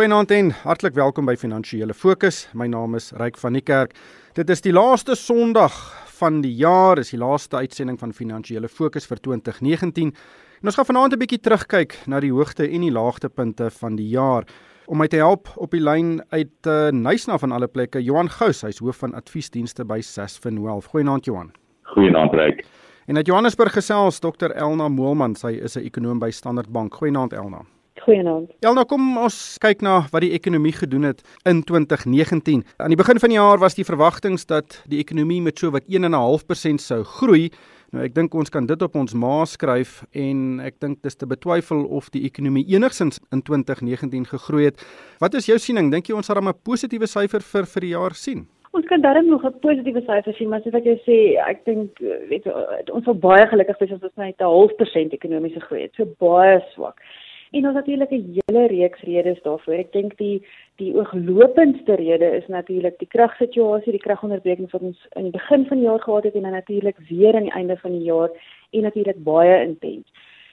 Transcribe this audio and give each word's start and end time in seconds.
Goeienaand 0.00 0.30
en 0.32 0.46
hartlik 0.62 0.94
welkom 0.96 1.26
by 1.28 1.34
Finansiële 1.36 1.92
Fokus. 1.92 2.46
My 2.56 2.64
naam 2.72 2.94
is 2.96 3.10
Ryk 3.20 3.36
van 3.36 3.52
die 3.52 3.60
Kerk. 3.60 3.90
Dit 4.32 4.48
is 4.48 4.62
die 4.64 4.72
laaste 4.72 5.12
Sondag 5.12 5.74
van 6.16 6.38
die 6.40 6.54
jaar, 6.56 6.96
is 7.02 7.10
die 7.12 7.18
laaste 7.20 7.58
uitsending 7.60 7.98
van 8.00 8.14
Finansiële 8.16 8.70
Fokus 8.72 9.04
vir 9.10 9.18
2019. 9.20 10.14
En 10.62 10.70
ons 10.70 10.78
gaan 10.78 10.86
vanaand 10.88 11.12
'n 11.12 11.20
bietjie 11.20 11.40
terugkyk 11.44 11.98
na 12.06 12.20
die 12.20 12.32
hoogte 12.32 12.64
en 12.64 12.80
die 12.80 12.90
laagtepunte 12.90 13.68
van 13.70 13.96
die 13.96 14.08
jaar. 14.08 14.46
Om 14.86 14.98
my 14.98 15.06
te 15.06 15.16
help 15.16 15.52
op 15.56 15.70
die 15.70 15.82
lyn 15.84 16.22
uit 16.30 16.66
uh, 16.66 16.88
Nysna 16.88 17.36
van 17.38 17.52
alle 17.52 17.68
plekke, 17.68 18.02
Johan 18.02 18.30
Gous, 18.30 18.62
hy's 18.62 18.78
hoof 18.78 18.96
van 18.96 19.14
adviesdienste 19.14 19.84
by 19.84 20.00
Sasfin 20.00 20.62
Wealth. 20.62 20.86
Goeienaand 20.86 21.24
Johan. 21.24 21.52
Goeienaand 21.82 22.32
Ryk. 22.32 22.64
En 23.06 23.16
uit 23.16 23.26
Johannesburg 23.26 23.72
gesels 23.72 24.18
Dr 24.18 24.50
Elna 24.50 24.88
Moelman, 24.88 25.34
sy 25.34 25.60
is 25.60 25.76
'n 25.76 25.84
ekonoom 25.84 26.18
by 26.18 26.30
Standard 26.30 26.72
Bank. 26.72 26.94
Goeienaand 26.94 27.32
Elna. 27.32 27.66
Goeienaand. 28.00 28.52
Ja, 28.64 28.72
nou 28.72 28.86
kom 28.88 29.18
ons 29.20 29.58
kyk 29.60 29.82
na 29.84 30.06
wat 30.12 30.24
die 30.24 30.32
ekonomie 30.32 30.72
gedoen 30.72 31.04
het 31.10 31.20
in 31.48 31.60
2019. 31.68 32.62
Aan 32.80 32.94
die 32.94 32.96
begin 32.96 33.20
van 33.20 33.32
die 33.32 33.36
jaar 33.36 33.60
was 33.60 33.76
die 33.76 33.84
verwagtinge 33.84 34.40
dat 34.48 34.78
die 34.88 35.02
ekonomie 35.02 35.42
met 35.44 35.58
so 35.60 35.70
wat 35.74 35.84
1.5% 35.84 36.80
sou 36.80 37.02
groei. 37.04 37.50
Nou 37.90 38.04
ek 38.06 38.14
dink 38.14 38.34
ons 38.38 38.52
kan 38.54 38.68
dit 38.70 38.82
op 38.86 38.94
ons 38.96 39.12
ma 39.18 39.42
skryf 39.50 40.04
en 40.14 40.60
ek 40.62 40.78
dink 40.80 41.02
dis 41.02 41.18
te 41.18 41.26
betwyfel 41.26 41.82
of 41.90 42.08
die 42.14 42.22
ekonomie 42.28 42.62
enigsins 42.70 43.18
in 43.34 43.42
2019 43.42 44.28
gegroei 44.30 44.68
het. 44.70 44.84
Wat 45.20 45.34
is 45.34 45.50
jou 45.50 45.58
siening? 45.58 45.90
Dink 45.90 46.08
jy 46.08 46.14
ons 46.14 46.30
sal 46.30 46.38
'n 46.38 46.54
positiewe 46.64 47.06
syfer 47.06 47.42
vir 47.42 47.66
vir 47.66 47.80
die 47.80 47.92
jaar 47.92 48.14
sien? 48.14 48.46
Ons 48.72 48.86
kan 48.86 49.02
darem 49.02 49.26
nog 49.26 49.44
'n 49.44 49.58
positiewe 49.60 50.00
syfer 50.06 50.32
sien, 50.34 50.48
maar 50.48 50.62
soos 50.62 50.74
ek 50.74 50.84
jou 50.84 50.98
sê, 51.04 51.36
ek 51.50 51.64
dink 51.64 51.98
weet 52.30 52.46
ons 52.92 53.04
sal 53.04 53.14
baie 53.14 53.46
gelukkig 53.46 53.78
wees 53.80 53.92
as 53.92 54.02
ons 54.02 54.16
net 54.16 54.40
'n 54.40 54.44
half 54.44 54.76
persent 54.78 55.12
ekonomiese 55.12 55.60
groei 55.60 55.82
het. 55.82 55.94
So 55.96 56.04
baie 56.18 56.62
swak. 56.74 57.00
En 57.50 57.66
ons 57.66 57.74
natuurlik 57.74 58.10
'n 58.10 58.38
hele 58.46 58.66
reeks 58.66 59.00
redes 59.00 59.42
daarvoor. 59.42 59.74
Ek 59.74 59.92
dink 59.92 60.16
die 60.16 60.46
die 60.76 60.94
ooglopendste 60.94 61.94
rede 61.94 62.28
is 62.36 62.46
natuurlik 62.46 62.98
die 62.98 63.08
kragsituasie, 63.08 63.92
die 63.92 64.06
kragonderbreking 64.06 64.70
wat 64.70 64.82
ons 64.82 65.06
in 65.16 65.22
die 65.22 65.38
begin 65.40 65.66
van 65.66 65.76
die 65.76 65.86
jaar 65.86 66.00
gehad 66.00 66.24
het 66.24 66.34
en 66.34 66.42
dan 66.42 66.52
natuurlik 66.52 66.98
weer 67.08 67.34
aan 67.34 67.48
die 67.48 67.58
einde 67.60 67.76
van 67.76 67.90
die 67.90 68.02
jaar 68.02 68.30
en 68.70 68.82
natuurlik 68.82 69.22
baie 69.22 69.62
intens. 69.64 70.06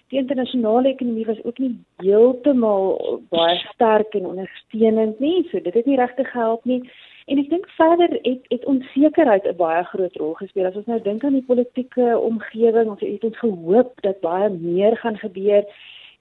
Die 0.08 0.20
internasionale 0.20 0.88
ekonomie 0.88 1.26
was 1.26 1.44
ook 1.44 1.58
nie 1.58 1.80
heeltemal 1.98 3.22
baie 3.30 3.58
sterk 3.74 4.14
en 4.14 4.26
ondersteunend 4.26 5.20
nie, 5.20 5.48
so 5.52 5.62
dit 5.62 5.74
het 5.74 5.86
nie 5.86 5.98
regtig 5.98 6.32
gehelp 6.32 6.66
nie. 6.66 6.82
En 7.26 7.38
ek 7.38 7.50
dink 7.50 7.70
verder 7.76 8.20
het 8.22 8.46
het 8.48 8.66
onsekerheid 8.66 9.46
'n 9.46 9.56
baie 9.56 9.84
groot 9.84 10.16
rol 10.16 10.34
gespeel. 10.34 10.66
As 10.66 10.76
ons 10.76 10.86
nou 10.86 11.02
dink 11.02 11.24
aan 11.24 11.34
die 11.34 11.48
politieke 11.48 12.20
omgewing, 12.20 12.90
ons 12.90 13.00
het 13.00 13.24
ons 13.24 13.38
gehoop 13.38 14.02
dat 14.02 14.20
baie 14.20 14.50
meer 14.50 14.98
gaan 14.98 15.18
gebeur 15.18 15.64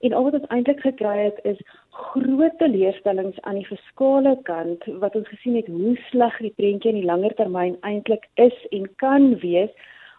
en 0.05 0.13
al 0.13 0.23
wat 0.23 0.39
ons 0.39 0.49
eintlik 0.53 0.81
gekry 0.85 1.17
het 1.23 1.39
is 1.51 1.59
groot 1.89 2.57
teleurstellings 2.61 3.41
aan 3.41 3.61
die 3.61 3.69
fiskale 3.69 4.37
kant 4.49 4.83
wat 5.03 5.15
ons 5.15 5.29
gesien 5.33 5.55
het 5.55 5.69
hoe 5.73 5.95
sleg 6.09 6.37
die 6.45 6.53
prentjie 6.61 6.93
in 6.93 6.99
die 7.01 7.09
langer 7.11 7.33
termyn 7.39 7.77
eintlik 7.81 8.27
is 8.47 8.57
en 8.71 8.89
kan 9.03 9.31
wees 9.45 9.73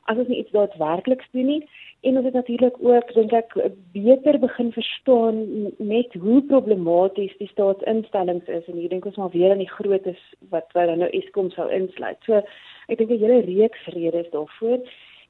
as 0.08 0.16
ons 0.16 0.28
nie 0.28 0.40
iets 0.42 0.54
daadwerklik 0.56 1.22
doen 1.36 1.52
nie 1.52 1.62
en 2.00 2.16
ons 2.16 2.24
het 2.24 2.34
natuurlik 2.34 2.76
ook 2.80 3.12
dink 3.14 3.32
ek 3.34 3.54
beter 3.92 4.38
begin 4.38 4.70
verstaan 4.72 5.38
met 5.78 6.14
hoe 6.22 6.42
problematies 6.50 7.34
die 7.40 7.50
staatsinstellings 7.50 8.46
is 8.58 8.66
en 8.70 8.78
hier 8.78 8.92
dink 8.92 9.06
ons 9.10 9.18
maar 9.18 9.34
weer 9.34 9.50
aan 9.50 9.64
die 9.64 9.70
grootes 9.70 10.20
wat 10.54 10.70
wat 10.78 10.94
nou 10.96 11.10
Eskom 11.20 11.50
sou 11.50 11.66
insluit. 11.74 12.18
So 12.26 12.42
ek 12.88 12.98
dink 12.98 13.10
'n 13.10 13.22
hele 13.24 13.40
reeks 13.50 13.86
redes 13.94 14.30
daarvoor 14.30 14.78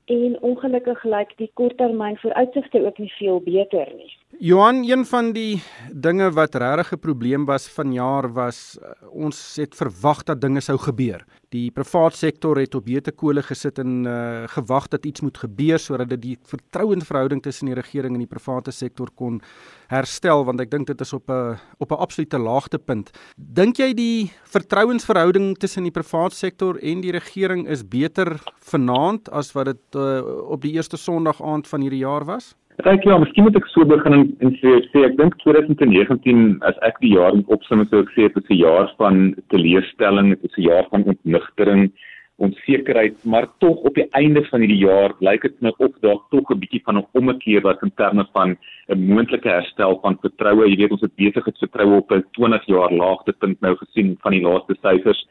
en 0.08 0.40
ongelukkig 0.40 1.04
lyk 1.04 1.32
die 1.36 1.50
korttermyn 1.54 2.16
vooruitsigte 2.16 2.84
ook 2.84 2.98
nie 2.98 3.12
veel 3.18 3.40
beter 3.40 3.88
nie. 3.96 4.12
Johan, 4.36 4.84
een 4.84 5.06
van 5.08 5.30
die 5.32 5.62
dinge 5.88 6.28
wat 6.36 6.54
regtig 6.54 6.92
'n 6.92 6.98
probleem 7.00 7.44
was 7.44 7.68
vanjaar 7.68 8.32
was 8.32 8.78
uh, 8.82 8.88
ons 9.10 9.56
het 9.56 9.74
verwag 9.74 10.22
dat 10.22 10.40
dinge 10.40 10.60
sou 10.60 10.78
gebeur. 10.78 11.24
Die 11.48 11.70
private 11.70 12.16
sektor 12.16 12.58
het 12.58 12.74
op 12.74 12.84
beter 12.84 13.12
kole 13.12 13.42
gesit 13.42 13.78
en 13.78 14.04
uh, 14.04 14.44
gewag 14.46 14.88
dat 14.88 15.06
iets 15.06 15.20
moet 15.20 15.38
gebeur 15.38 15.78
sodat 15.78 16.08
dit 16.08 16.22
die 16.22 16.38
vertrouensverhouding 16.42 17.42
tussen 17.42 17.66
die 17.66 17.74
regering 17.74 18.12
en 18.12 18.18
die 18.18 18.34
private 18.36 18.70
sektor 18.70 19.08
kon 19.14 19.40
herstel 19.88 20.44
want 20.44 20.60
ek 20.60 20.70
dink 20.70 20.86
dit 20.86 21.00
is 21.00 21.12
op 21.12 21.30
'n 21.30 21.56
op 21.78 21.90
'n 21.90 21.98
absolute 21.98 22.38
laagtepunt. 22.38 23.10
Dink 23.36 23.76
jy 23.76 23.94
die 23.94 24.30
vertrouensverhouding 24.44 25.56
tussen 25.58 25.82
die 25.82 25.90
private 25.92 26.36
sektor 26.36 26.76
en 26.76 27.00
die 27.00 27.12
regering 27.12 27.66
is 27.66 27.82
beter 27.88 28.40
vanaand 28.60 29.30
as 29.30 29.52
wat 29.52 29.64
dit 29.64 29.96
uh, 29.96 30.20
op 30.50 30.60
die 30.62 30.72
eerste 30.72 30.96
Sondag 30.96 31.42
aand 31.42 31.66
van 31.68 31.80
hierdie 31.80 32.04
jaar 32.04 32.24
was? 32.24 32.54
Kyk 32.78 33.08
ja, 33.08 33.16
miskien 33.18 33.42
moet 33.42 33.56
ek 33.58 33.64
so 33.72 33.82
begin 33.90 34.14
en, 34.14 34.20
en 34.44 34.52
sê, 34.60 34.76
sê 34.92 35.00
ek 35.08 35.16
dink 35.18 35.34
2019 35.42 36.60
as 36.68 36.76
ek 36.86 37.00
die 37.02 37.16
jaar 37.16 37.34
opsom 37.50 37.80
sou 37.88 38.04
ek 38.04 38.12
sê 38.14 38.28
dit 38.28 38.38
is 38.38 38.52
'n 38.54 38.60
jaar 38.60 38.92
van 39.02 39.34
teleurstelling, 39.50 40.28
dit 40.30 40.44
is 40.46 40.58
'n 40.58 40.66
jaar 40.68 40.86
van 40.92 41.08
ontnigtering, 41.12 41.90
onsekerheid, 42.38 43.16
maar 43.26 43.48
tog 43.58 43.82
op 43.82 43.98
die 43.98 44.06
einde 44.14 44.44
van 44.46 44.62
hierdie 44.62 44.84
jaar 44.84 45.10
lyk 45.18 45.42
dit 45.42 45.58
nou 45.60 45.74
of 45.78 45.98
daar 46.06 46.22
tog 46.30 46.54
'n 46.54 46.60
bietjie 46.62 46.82
van 46.86 46.98
'n 46.98 47.06
ommekeer 47.18 47.62
was 47.66 47.82
in 47.82 47.90
terme 47.96 48.24
van 48.32 48.56
'n 48.94 49.06
moontlike 49.10 49.48
herstel 49.48 49.98
van 50.02 50.18
vertroue. 50.22 50.70
Jy 50.70 50.76
weet 50.76 50.94
ons 50.94 51.00
het 51.00 51.16
besigheidsvertroue 51.16 51.98
op 51.98 52.12
'n 52.12 52.24
20 52.38 52.66
jaar 52.66 52.92
laagtepunt 52.92 53.60
nou 53.60 53.74
gesien 53.74 54.16
van 54.22 54.32
die 54.32 54.42
laaste 54.42 54.76
syfers. 54.82 55.26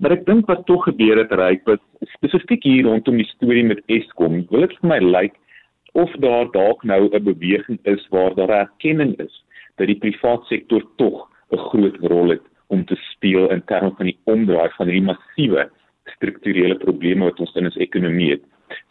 Maar 0.00 0.12
ek 0.12 0.26
dink 0.26 0.46
wat 0.46 0.66
tog 0.66 0.84
gebeur 0.84 1.16
het, 1.16 1.32
ryk 1.32 1.62
spesifiek 2.16 2.62
hier 2.62 2.84
rondom 2.84 3.16
die 3.16 3.32
storie 3.32 3.64
met 3.64 3.80
Eskom. 3.86 4.46
Wil 4.50 4.60
dit 4.60 4.76
vir 4.80 4.88
my 4.88 4.98
lyk 4.98 5.34
of 5.92 6.12
daar 6.24 6.50
dalk 6.50 6.82
nou 6.82 7.08
'n 7.08 7.24
beweging 7.24 7.78
is 7.82 8.08
waar 8.08 8.34
daar 8.34 8.48
erkenning 8.48 9.18
is 9.18 9.44
dat 9.76 9.86
die 9.86 9.98
private 9.98 10.44
sektor 10.44 10.82
tog 10.96 11.28
'n 11.50 11.56
groot 11.56 11.96
rol 12.00 12.28
het 12.28 12.42
om 12.66 12.84
te 12.84 12.96
speel 12.96 13.50
in 13.50 13.64
terme 13.64 13.92
van 13.96 14.06
die 14.06 14.18
omdraai 14.24 14.70
van 14.76 14.86
hierdie 14.86 15.08
massiewe 15.10 15.70
strukturele 16.04 16.74
probleme 16.74 17.24
wat 17.24 17.40
ons 17.40 17.54
in 17.54 17.64
ons 17.64 17.76
ekonomie 17.76 18.30
het. 18.30 18.42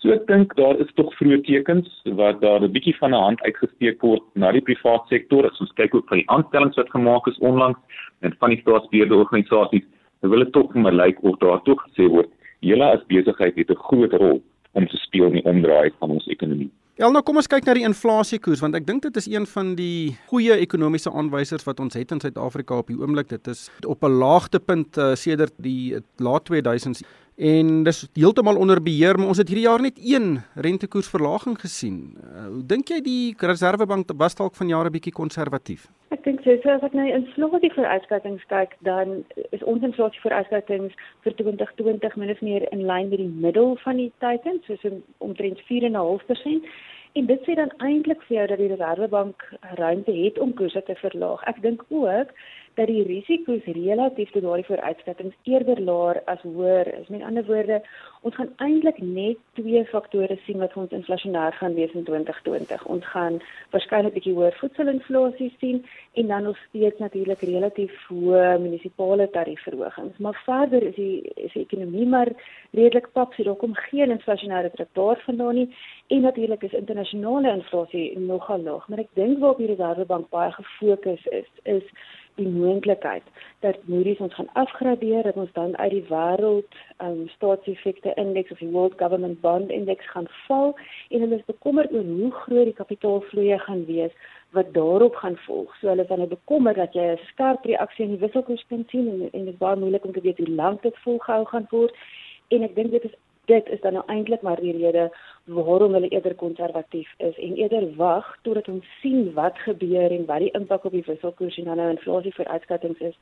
So 0.01 0.13
ek 0.13 0.27
dink 0.27 0.53
daar 0.55 0.77
is 0.83 0.93
tog 0.93 1.13
vroeë 1.17 1.41
tekens 1.47 1.89
wat 2.19 2.41
daar 2.41 2.61
'n 2.61 2.71
bietjie 2.71 2.97
van 2.97 3.13
'n 3.13 3.23
hand 3.25 3.41
uitgesteek 3.41 4.01
word 4.01 4.23
na 4.35 4.51
die 4.51 4.61
private 4.61 5.07
sektor 5.07 5.49
as 5.49 5.61
ons 5.61 5.73
kyk 5.79 5.95
ook 5.95 6.07
van 6.07 6.17
die 6.17 6.29
aanstellings 6.29 6.77
wat 6.77 6.89
gemaak 6.89 7.27
is 7.27 7.39
onlangs 7.39 7.79
en 8.21 8.35
van 8.39 8.49
die 8.49 8.61
staatsbeheerde 8.61 9.15
organisasies. 9.15 9.85
Wil 10.21 10.43
dit 10.43 10.53
tog 10.53 10.71
vir 10.71 10.81
my 10.81 10.91
lyk 10.91 11.23
of 11.23 11.39
daar 11.39 11.61
tog 11.63 11.81
gesê 11.87 12.09
word 12.09 12.29
julle 12.59 12.85
as 12.85 13.07
besigheid 13.07 13.55
het 13.55 13.71
'n 13.71 13.83
groot 13.87 14.13
rol 14.13 14.41
om 14.73 14.87
te 14.87 14.97
speel 14.97 15.25
in 15.25 15.39
die 15.39 15.45
omdraai 15.45 15.91
van 15.99 16.09
ons 16.09 16.27
ekonomie. 16.27 16.71
Ja, 16.99 17.07
nou 17.07 17.21
kom 17.23 17.39
ons 17.39 17.47
kyk 17.47 17.63
na 17.63 17.73
die 17.77 17.85
inflasiekoers 17.87 18.59
want 18.59 18.75
ek 18.75 18.83
dink 18.83 19.05
dit 19.05 19.15
is 19.15 19.29
een 19.31 19.45
van 19.47 19.69
die 19.77 20.11
goeie 20.27 20.57
ekonomiese 20.59 21.11
aanwysers 21.15 21.63
wat 21.63 21.79
ons 21.79 21.95
het 21.95 22.11
in 22.11 22.19
Suid-Afrika 22.19 22.81
op 22.81 22.91
die 22.91 22.97
oomblik. 22.99 23.29
Dit 23.31 23.47
is 23.47 23.69
op 23.87 24.03
'n 24.03 24.19
laagtepunt 24.19 24.97
uh, 24.97 25.15
sedert 25.15 25.53
die 25.55 26.01
laat 26.19 26.51
2000s 26.51 27.05
en 27.35 27.83
dis 27.83 28.01
heeltemal 28.13 28.57
onder 28.57 28.81
beheer, 28.83 29.17
maar 29.17 29.31
ons 29.33 29.39
het 29.41 29.47
hierdie 29.47 29.67
jaar 29.67 29.81
net 29.81 29.97
een 29.97 30.39
rentekoersverlaging 30.55 31.57
gesien. 31.59 32.17
Uh, 32.17 32.45
hoe 32.47 32.65
dink 32.65 32.91
jy 32.91 33.01
die 33.01 33.33
Reserwebank 33.37 34.11
was 34.17 34.35
dalk 34.35 34.55
van 34.55 34.67
jare 34.67 34.91
bietjie 34.93 35.13
konservatief? 35.15 35.87
Ek 36.11 36.23
dink 36.23 36.43
so, 36.43 36.53
as 36.69 36.83
ek 36.85 36.93
nou 36.97 37.07
inflasie 37.07 37.71
vooruitskattinge 37.73 38.45
kyk, 38.51 38.75
dan 38.87 39.21
is 39.55 39.63
ons 39.63 39.83
inflasie 39.87 40.21
vooruitskattinge 40.21 40.91
vir 41.25 41.35
2020 41.39 42.17
min 42.21 42.33
of 42.35 42.41
meer 42.45 42.67
in 42.71 42.85
lyn 42.85 43.09
met 43.09 43.21
die 43.23 43.33
middel 43.47 43.77
van 43.83 44.01
die 44.01 44.11
teiken, 44.19 44.59
soos 44.67 44.83
omtrent 45.19 45.61
4.5%. 45.69 46.71
En 47.19 47.25
dit 47.27 47.41
sê 47.43 47.57
dan 47.59 47.71
eintlik 47.83 48.21
vir 48.27 48.37
jou 48.37 48.43
dat 48.47 48.59
die 48.61 48.69
Reserwebank 48.71 49.43
ruimte 49.79 50.13
het 50.15 50.37
om 50.39 50.53
koerse 50.55 50.83
te 50.87 50.95
verlaag. 50.95 51.43
Ek 51.51 51.59
dink 51.63 51.83
ook 51.89 52.31
dat 52.75 52.87
die 52.87 53.03
risiko's 53.03 53.65
relatief 53.65 54.31
tot 54.31 54.45
daardie 54.45 54.65
vooruitskattinge 54.65 55.33
eerder 55.43 55.81
laer 55.81 56.21
as 56.31 56.41
hoër 56.41 56.87
is. 56.99 57.07
Met 57.07 57.21
ander 57.27 57.45
woorde, 57.45 57.81
ons 58.21 58.35
gaan 58.35 58.51
eintlik 58.63 59.01
net 59.01 59.37
twee 59.57 59.83
faktore 59.89 60.37
sien 60.45 60.61
wat 60.61 60.75
ons 60.79 60.93
inflasionêr 60.95 61.55
gaan 61.59 61.73
wees 61.73 61.93
in 61.97 62.05
2020. 62.07 62.85
Ons 62.85 63.05
gaan 63.13 63.39
waarskynlik 63.73 64.11
'n 64.11 64.17
bietjie 64.17 64.33
hoër 64.37 64.57
voedselinflasie 64.61 65.51
sien 65.59 65.85
en 66.13 66.27
dan 66.27 66.43
nog 66.43 66.57
steeds 66.67 66.99
natuurlik 66.99 67.41
relatief 67.41 67.93
hoë 68.07 68.59
munisipale 68.59 69.29
tariefverhogings. 69.29 70.17
Maar 70.17 70.41
verder 70.45 70.83
is 70.83 70.95
die 70.95 71.31
is 71.35 71.53
die 71.53 71.65
ekonomie 71.65 72.07
maar 72.07 72.31
redelik 72.71 73.11
pap, 73.11 73.33
so 73.33 73.43
daar 73.43 73.55
kom 73.55 73.73
geen 73.73 74.11
inflasionêre 74.11 74.71
druk 74.71 74.93
daarvandaan 74.93 75.55
nie 75.55 75.69
en 76.07 76.21
natuurlik 76.21 76.63
is 76.63 76.73
internasionale 76.73 77.51
inflasie 77.51 78.19
nogal 78.19 78.61
laag. 78.61 78.87
Maar 78.87 78.99
ek 78.99 79.13
dink 79.13 79.39
waarop 79.39 79.57
die 79.57 79.67
Reserwebank 79.67 80.29
baie 80.29 80.51
gefokus 80.51 81.25
is, 81.25 81.47
is 81.63 81.83
die 82.41 82.53
moontlikheid 82.53 83.23
dat 83.65 83.77
Moody's 83.91 84.19
ons 84.25 84.35
gaan 84.37 84.49
afgradeer 84.63 85.23
dat 85.27 85.39
ons 85.43 85.53
dan 85.57 85.77
uit 85.77 85.93
die 85.95 86.03
wêreld 86.09 86.77
um, 87.05 87.23
staatseffekte 87.35 88.13
indeks 88.23 88.51
of 88.51 88.61
die 88.63 88.71
World 88.73 88.97
Government 88.97 89.41
Bond 89.41 89.69
Index 89.69 90.09
gaan 90.11 90.29
val 90.47 90.75
en 91.09 91.25
hulle 91.25 91.39
is 91.39 91.49
bekommerd 91.53 91.93
oor 91.93 92.07
hoe 92.07 92.31
groot 92.43 92.69
die 92.69 92.79
kapitaalvloeie 92.81 93.59
gaan 93.65 93.85
wees 93.85 94.15
wat 94.57 94.73
daarop 94.73 95.15
gaan 95.15 95.37
volg. 95.45 95.75
So 95.79 95.87
hulle 95.87 96.03
is 96.03 96.11
dan 96.11 96.27
bekommerd 96.27 96.81
dat 96.81 96.93
jy 96.93 97.05
'n 97.11 97.19
skerp 97.31 97.65
reaksie 97.65 98.05
in 98.05 98.15
die 98.15 98.23
wisselkoers 98.25 98.65
kan 98.67 98.83
sien 98.89 99.07
en, 99.07 99.21
en 99.31 99.45
dit 99.45 99.53
is 99.53 99.63
baie 99.65 99.75
moeilik 99.75 100.05
om 100.05 100.13
te 100.13 100.21
weet 100.21 100.37
hoe 100.37 100.55
lank 100.63 100.81
dit 100.81 100.97
volgehou 100.97 101.45
gaan 101.45 101.67
word 101.69 101.95
en 102.47 102.63
ek 102.63 102.75
dink 102.75 102.91
dit 102.91 103.03
is 103.03 103.15
dit 103.45 103.69
is 103.69 103.81
dan 103.81 103.93
nou 103.93 104.03
eintlik 104.07 104.41
maar 104.41 104.59
die 104.61 104.77
rede 104.77 105.09
waarom 105.43 105.93
hulle 105.93 106.07
eerder 106.07 106.35
konservatief 106.35 107.09
is 107.17 107.37
en 107.37 107.55
eerder 107.55 107.95
wag 107.95 108.37
totdat 108.41 108.67
ons 108.67 108.85
sien 109.01 109.33
wat 109.33 109.57
gebeur 109.65 110.11
en 110.11 110.25
wat 110.25 110.43
die 110.43 110.51
impak 110.57 110.85
op 110.85 110.91
die 110.91 111.03
wisselkoers 111.05 111.57
en 111.57 111.69
dan 111.69 111.77
nou 111.81 111.89
inflasie 111.89 112.33
vooruitskattinge 112.35 113.07
is 113.07 113.17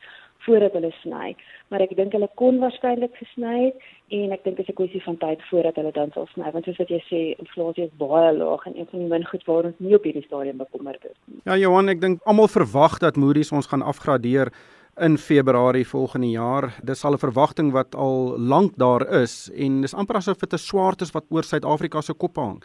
voordat 0.46 0.74
hulle 0.74 0.92
sny. 1.02 1.36
Maar 1.68 1.86
ek 1.86 1.96
dink 1.96 2.14
hulle 2.16 2.30
kon 2.42 2.60
waarskynlik 2.60 3.16
gesny 3.22 3.56
het 3.64 3.88
en 4.20 4.36
ek 4.36 4.44
dink 4.44 4.58
dit 4.58 4.68
is 4.68 4.74
'n 4.74 4.80
kwessie 4.80 5.04
van 5.04 5.18
tyd 5.18 5.42
voordat 5.50 5.76
hulle 5.76 5.92
dan 5.92 6.12
sal 6.12 6.28
sny 6.34 6.52
want 6.52 6.66
soos 6.66 6.78
wat 6.78 6.90
jy 6.90 7.02
sê 7.08 7.22
inflasie 7.40 7.84
is 7.84 7.98
baie 7.98 8.34
laag 8.34 8.66
en 8.66 8.78
een 8.78 8.88
van 8.92 9.00
die 9.00 9.08
min 9.08 9.26
goed 9.26 9.46
waar 9.46 9.66
ons 9.66 9.80
nie 9.80 9.96
op 9.96 10.04
hierdie 10.04 10.26
stadium 10.26 10.58
bekommerd 10.58 11.06
is 11.06 11.18
nie. 11.26 11.40
Ja 11.46 11.56
Johan, 11.56 11.90
ek 11.90 12.02
dink 12.02 12.22
almal 12.26 12.48
verwag 12.48 13.00
dat 13.00 13.16
Moody's 13.16 13.52
ons 13.52 13.68
gaan 13.68 13.82
afgradeer 13.82 14.52
in 14.98 15.18
Februarie 15.18 15.88
volgende 15.88 16.30
jaar. 16.30 16.74
Dis 16.84 17.06
al 17.06 17.14
'n 17.14 17.18
verwagting 17.18 17.72
wat 17.72 17.96
al 17.96 18.40
lank 18.40 18.72
daar 18.78 19.22
is 19.22 19.52
en 19.56 19.82
dis 19.82 19.94
amper 19.94 20.16
asof 20.16 20.38
dit 20.38 20.54
'n 20.54 20.58
swaard 20.58 21.02
is 21.02 21.12
wat 21.12 21.26
oor 21.30 21.44
Suid-Afrika 21.44 22.02
se 22.02 22.14
kop 22.14 22.36
hang. 22.36 22.64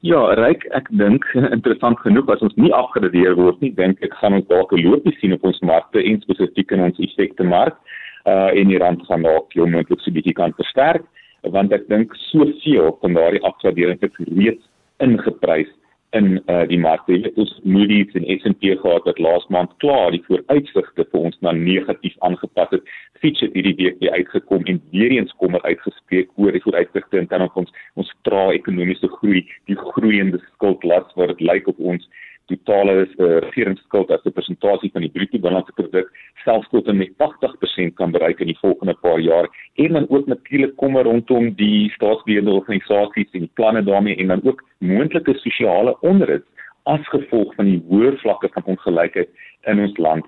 Ja, 0.00 0.34
ryk, 0.34 0.64
ek 0.70 0.88
dink 0.90 1.24
interessant 1.56 1.98
genoeg 1.98 2.28
as 2.28 2.40
ons 2.40 2.54
nie 2.54 2.72
afgegradeer 2.72 3.34
word 3.34 3.60
nie, 3.60 3.74
dink 3.74 4.02
ek 4.02 4.14
gaan 4.14 4.34
ons 4.34 4.46
dalk 4.46 4.72
'n 4.72 4.82
loopie 4.82 5.16
sien 5.20 5.32
op 5.32 5.44
ons 5.44 5.60
markte 5.60 6.02
en 6.04 6.20
spesifiek 6.20 6.70
in 6.70 6.80
ons 6.80 6.98
effekte 6.98 7.44
mark. 7.44 7.76
Uh 8.26 8.50
en 8.58 8.68
die 8.68 8.78
rand 8.78 9.02
gaan 9.06 9.22
dalk 9.22 9.52
jou 9.52 9.66
moontlik 9.66 10.00
so 10.00 10.10
'n 10.10 10.14
bietjie 10.14 10.34
kan 10.34 10.52
versterk 10.52 11.04
want 11.52 11.72
ek 11.72 11.88
dink 11.88 12.14
soveel 12.30 12.96
van 13.00 13.14
daardie 13.14 13.42
afgradering 13.42 14.00
het 14.00 14.14
reeds 14.18 14.64
ingeprys 14.98 15.68
in 16.10 16.42
uh, 16.46 16.62
die 16.68 16.78
markte. 16.78 17.12
Jy 17.12 17.22
weet 17.24 17.40
ons 17.42 17.52
Moody's 17.64 18.14
en 18.18 18.26
S&P 18.36 18.76
gehad 18.80 19.08
het 19.08 19.18
laas 19.22 19.46
maand 19.52 19.72
klaar 19.82 20.12
die 20.14 20.22
vooruitsigte 20.26 21.06
vir 21.10 21.24
ons 21.28 21.38
na 21.44 21.52
negatief 21.56 22.14
aangepas 22.28 22.70
het. 22.74 22.92
Fitch 23.22 23.42
het 23.44 23.56
hierdie 23.56 23.74
week 23.80 23.98
weer 24.02 24.14
uitgekom 24.18 24.64
en 24.70 24.80
weer 24.94 25.16
eens 25.16 25.34
kommer 25.42 25.62
uitgespreek 25.64 26.30
oor 26.36 26.54
die 26.54 26.62
vooruitsigte 26.62 27.18
in 27.22 27.28
terme 27.32 27.48
van 27.54 27.66
ons 27.66 27.74
ons 27.96 28.12
trae 28.28 28.54
ekonomiese 28.54 29.08
groei, 29.18 29.42
die 29.70 29.78
groeiende 29.80 30.40
skuldlas 30.52 31.08
wat 31.16 31.34
dit 31.34 31.46
lyk 31.50 31.68
op 31.72 31.80
ons 31.80 32.06
totale 32.46 32.94
uh, 33.06 33.38
regeringsskuld 33.46 34.10
as 34.10 34.24
'n 34.24 34.32
persentasie 34.32 34.90
van 34.92 35.00
die 35.00 35.10
bruto 35.10 35.38
binnelandse 35.38 35.72
produk 35.72 36.10
selfs 36.44 36.68
tot 36.70 36.86
en 36.88 36.96
met 36.96 37.12
80% 37.18 37.94
kan 37.94 38.10
bereik 38.10 38.40
in 38.40 38.46
die 38.46 38.58
volgende 38.58 38.94
paar 38.94 39.18
jaar. 39.20 39.48
En 39.74 39.92
dan 39.92 40.06
ook 40.08 40.26
natuurlik 40.26 40.76
kommer 40.76 41.02
rondom 41.02 41.54
die 41.54 41.90
staatsbeheerde 41.90 42.50
organisasies 42.50 43.30
en 43.32 43.40
die 43.40 43.54
planne 43.54 43.82
daarmee 43.82 44.16
en 44.16 44.26
dan 44.26 44.40
ook 44.44 44.64
moontlike 44.78 45.34
sosiale 45.34 45.96
onrus 46.00 46.46
as 46.86 47.08
gevolg 47.12 47.54
van 47.58 47.68
die 47.70 47.80
hoë 47.90 48.14
vlakke 48.22 48.50
van 48.54 48.70
ongelykheid 48.74 49.30
in 49.70 49.82
ons 49.82 49.98
land. 49.98 50.26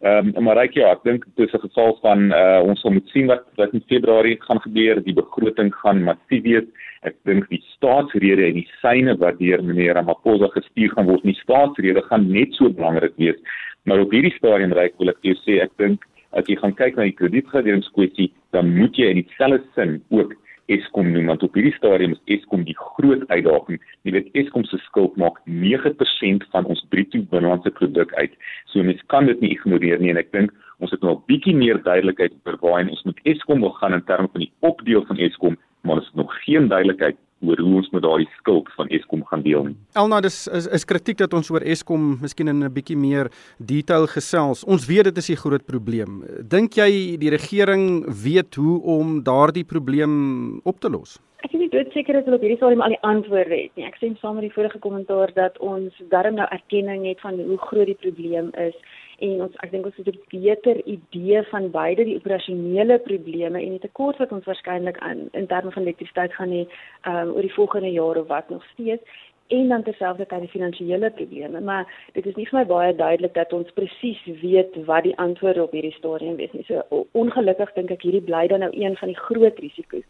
Ehm 0.00 0.32
um, 0.32 0.44
maar 0.44 0.56
reg 0.56 0.74
ja, 0.74 0.90
ek 0.96 1.02
dink 1.04 1.24
dit 1.36 1.46
is 1.46 1.54
'n 1.54 1.66
geval 1.66 1.98
van 2.02 2.32
uh, 2.32 2.60
ons 2.64 2.80
sal 2.80 2.92
moet 2.92 3.08
sien 3.12 3.26
wat 3.26 3.44
wat 3.56 3.74
in 3.76 3.84
Februarie 3.92 4.38
gaan 4.40 4.60
gebeur. 4.60 5.02
Die 5.04 5.14
begroting 5.14 5.74
gaan 5.82 6.02
massief 6.02 6.42
wees. 6.42 6.66
Ek 7.02 7.16
dink 7.24 7.48
die 7.48 7.62
staatsrede 7.76 8.46
en 8.46 8.54
die 8.54 8.68
syne 8.80 9.16
wat 9.18 9.38
deur 9.38 9.62
meneer 9.62 9.94
Ramaphosa 9.94 10.48
gestuur 10.56 10.90
gaan 10.96 11.06
word, 11.06 11.22
die 11.22 11.40
staatsrede 11.44 12.02
gaan 12.08 12.32
net 12.32 12.54
so 12.54 12.68
belangrik 12.68 13.12
wees. 13.16 13.38
Maar 13.84 14.00
op 14.00 14.10
hierdie 14.10 14.34
stadium 14.36 14.72
reik 14.72 14.98
wil 14.98 15.08
ek 15.08 15.22
jou 15.22 15.36
sê, 15.44 15.60
ek 15.62 15.72
dink 15.78 16.04
as 16.32 16.46
jy 16.46 16.56
gaan 16.56 16.74
kyk 16.74 16.96
na 16.96 17.08
die 17.08 17.16
kredietgraderingskwessie, 17.16 18.30
dan 18.52 18.74
moet 18.76 18.96
jy 18.96 19.08
in 19.10 19.22
dieselfde 19.22 19.64
sin 19.74 19.96
ook 20.10 20.34
Eskom 20.76 21.12
noem 21.12 21.30
want 21.32 21.42
op 21.42 21.54
hierdie 21.58 21.74
stadium 21.76 22.14
is 22.16 22.38
Eskom 22.38 22.64
die 22.64 22.76
groot 22.78 23.24
uitdaging. 23.28 23.80
Jy 24.06 24.14
weet 24.16 24.34
Eskom 24.42 24.64
se 24.64 24.78
skuld 24.86 25.16
maak 25.20 25.40
9% 25.44 26.46
van 26.54 26.68
ons 26.70 26.84
bruto 26.94 27.22
binnelandse 27.32 27.72
produk 27.78 28.14
uit. 28.14 28.36
So 28.72 28.82
mens 28.82 29.02
kan 29.12 29.26
dit 29.26 29.40
nie 29.40 29.54
ignoreer 29.56 30.00
nie 30.00 30.12
en 30.14 30.20
ek 30.22 30.32
dink 30.36 30.54
ons 30.78 30.94
het 30.94 31.02
nou 31.02 31.16
'n 31.16 31.26
bietjie 31.26 31.56
meer 31.56 31.82
duidelikheid 31.82 32.32
oor 32.44 32.56
waar 32.60 32.88
ons 32.88 33.04
met 33.04 33.20
Eskom 33.24 33.60
wil 33.60 33.74
gaan 33.80 33.94
in 33.94 34.04
terme 34.04 34.28
van 34.32 34.40
die 34.40 34.52
opdeel 34.60 35.04
van 35.06 35.18
Eskom 35.18 35.58
maar 35.82 35.96
ons 35.96 36.06
het 36.06 36.14
nog 36.14 36.32
geen 36.44 36.68
duidelikheid 36.68 37.16
oor 37.40 37.60
hoe 37.60 37.76
ons 37.80 37.90
met 37.94 38.02
daardie 38.04 38.28
skuld 38.38 38.68
van 38.76 38.88
Eskom 38.88 39.24
gaan 39.24 39.42
deel 39.42 39.64
nie. 39.70 39.76
Elna, 39.98 40.20
dis 40.24 40.42
is, 40.48 40.66
is 40.66 40.84
kritiek 40.84 41.18
dat 41.22 41.34
ons 41.36 41.50
oor 41.50 41.64
Eskom 41.64 42.18
miskien 42.20 42.48
in 42.52 42.64
'n 42.64 42.72
bietjie 42.72 42.96
meer 42.96 43.30
detail 43.58 44.06
gesels. 44.06 44.64
Ons 44.64 44.86
weet 44.86 45.04
dit 45.04 45.18
is 45.18 45.30
'n 45.30 45.42
groot 45.44 45.64
probleem. 45.66 46.22
Dink 46.42 46.74
jy 46.74 47.16
die 47.16 47.30
regering 47.30 48.04
weet 48.06 48.54
hoe 48.54 48.80
om 48.82 49.22
daardie 49.22 49.64
probleem 49.64 50.60
op 50.64 50.80
te 50.80 50.90
los? 50.90 51.18
Ek 51.42 51.52
is 51.54 51.60
nie 51.60 51.68
doodseker 51.68 52.12
dat 52.12 52.24
hulle 52.24 52.36
op 52.36 52.42
hierdie 52.42 52.58
stadium 52.58 52.82
al 52.82 52.88
die 52.88 53.02
antwoorde 53.02 53.56
het 53.56 53.72
nie. 53.74 53.86
Ek 53.86 53.96
sê 53.96 54.12
saam 54.20 54.34
met 54.34 54.42
die 54.42 54.52
vorige 54.52 54.78
kommentaar 54.78 55.32
dat 55.34 55.58
ons 55.58 55.92
darm 56.10 56.34
nou 56.34 56.46
erkenning 56.50 57.06
het 57.06 57.20
van 57.20 57.40
hoe 57.40 57.58
groot 57.58 57.86
die 57.86 57.94
probleem 57.94 58.50
is 58.58 58.74
en 59.20 59.42
ons 59.46 59.56
ek 59.64 59.72
dink 59.74 59.86
ons 59.88 59.96
het 59.96 60.08
'n 60.08 60.20
beter 60.32 60.76
idee 60.84 61.42
van 61.52 61.70
beide 61.70 62.04
die 62.04 62.16
operasionele 62.16 62.98
probleme 62.98 63.62
en 63.62 63.76
die 63.76 63.86
tekort 63.86 64.18
wat 64.18 64.32
ons 64.32 64.44
waarskynlik 64.44 64.98
aan 64.98 65.28
in 65.32 65.46
terme 65.46 65.70
van 65.70 65.82
elektrisiteit 65.82 66.32
gaan 66.34 66.50
hê 66.50 66.64
um, 67.06 67.34
oor 67.34 67.42
die 67.42 67.58
volgende 67.58 67.92
jare 67.92 68.24
wat 68.24 68.48
nog 68.50 68.64
steeds 68.72 69.04
en 69.50 69.68
dan 69.68 69.82
terselfdertyd 69.82 70.40
die 70.40 70.48
finansiële 70.48 71.10
probleme. 71.10 71.60
Maar 71.60 72.10
dit 72.12 72.26
is 72.26 72.36
nie 72.38 72.46
vir 72.48 72.58
my 72.58 72.66
baie 72.66 72.94
duidelik 72.94 73.34
dat 73.34 73.52
ons 73.52 73.72
presies 73.74 74.20
weet 74.42 74.76
wat 74.86 75.02
die 75.02 75.16
antwoorde 75.18 75.62
op 75.62 75.72
hierdie 75.74 75.96
stadium 75.96 76.38
is 76.38 76.52
nie. 76.52 76.64
So 76.68 77.06
ongelukkig 77.22 77.72
dink 77.74 77.90
ek 77.90 78.06
hierdie 78.06 78.22
bly 78.28 78.46
dan 78.52 78.62
nou 78.64 78.70
een 78.72 78.96
van 79.00 79.10
die 79.10 79.18
groot 79.18 79.58
risiko's 79.58 80.06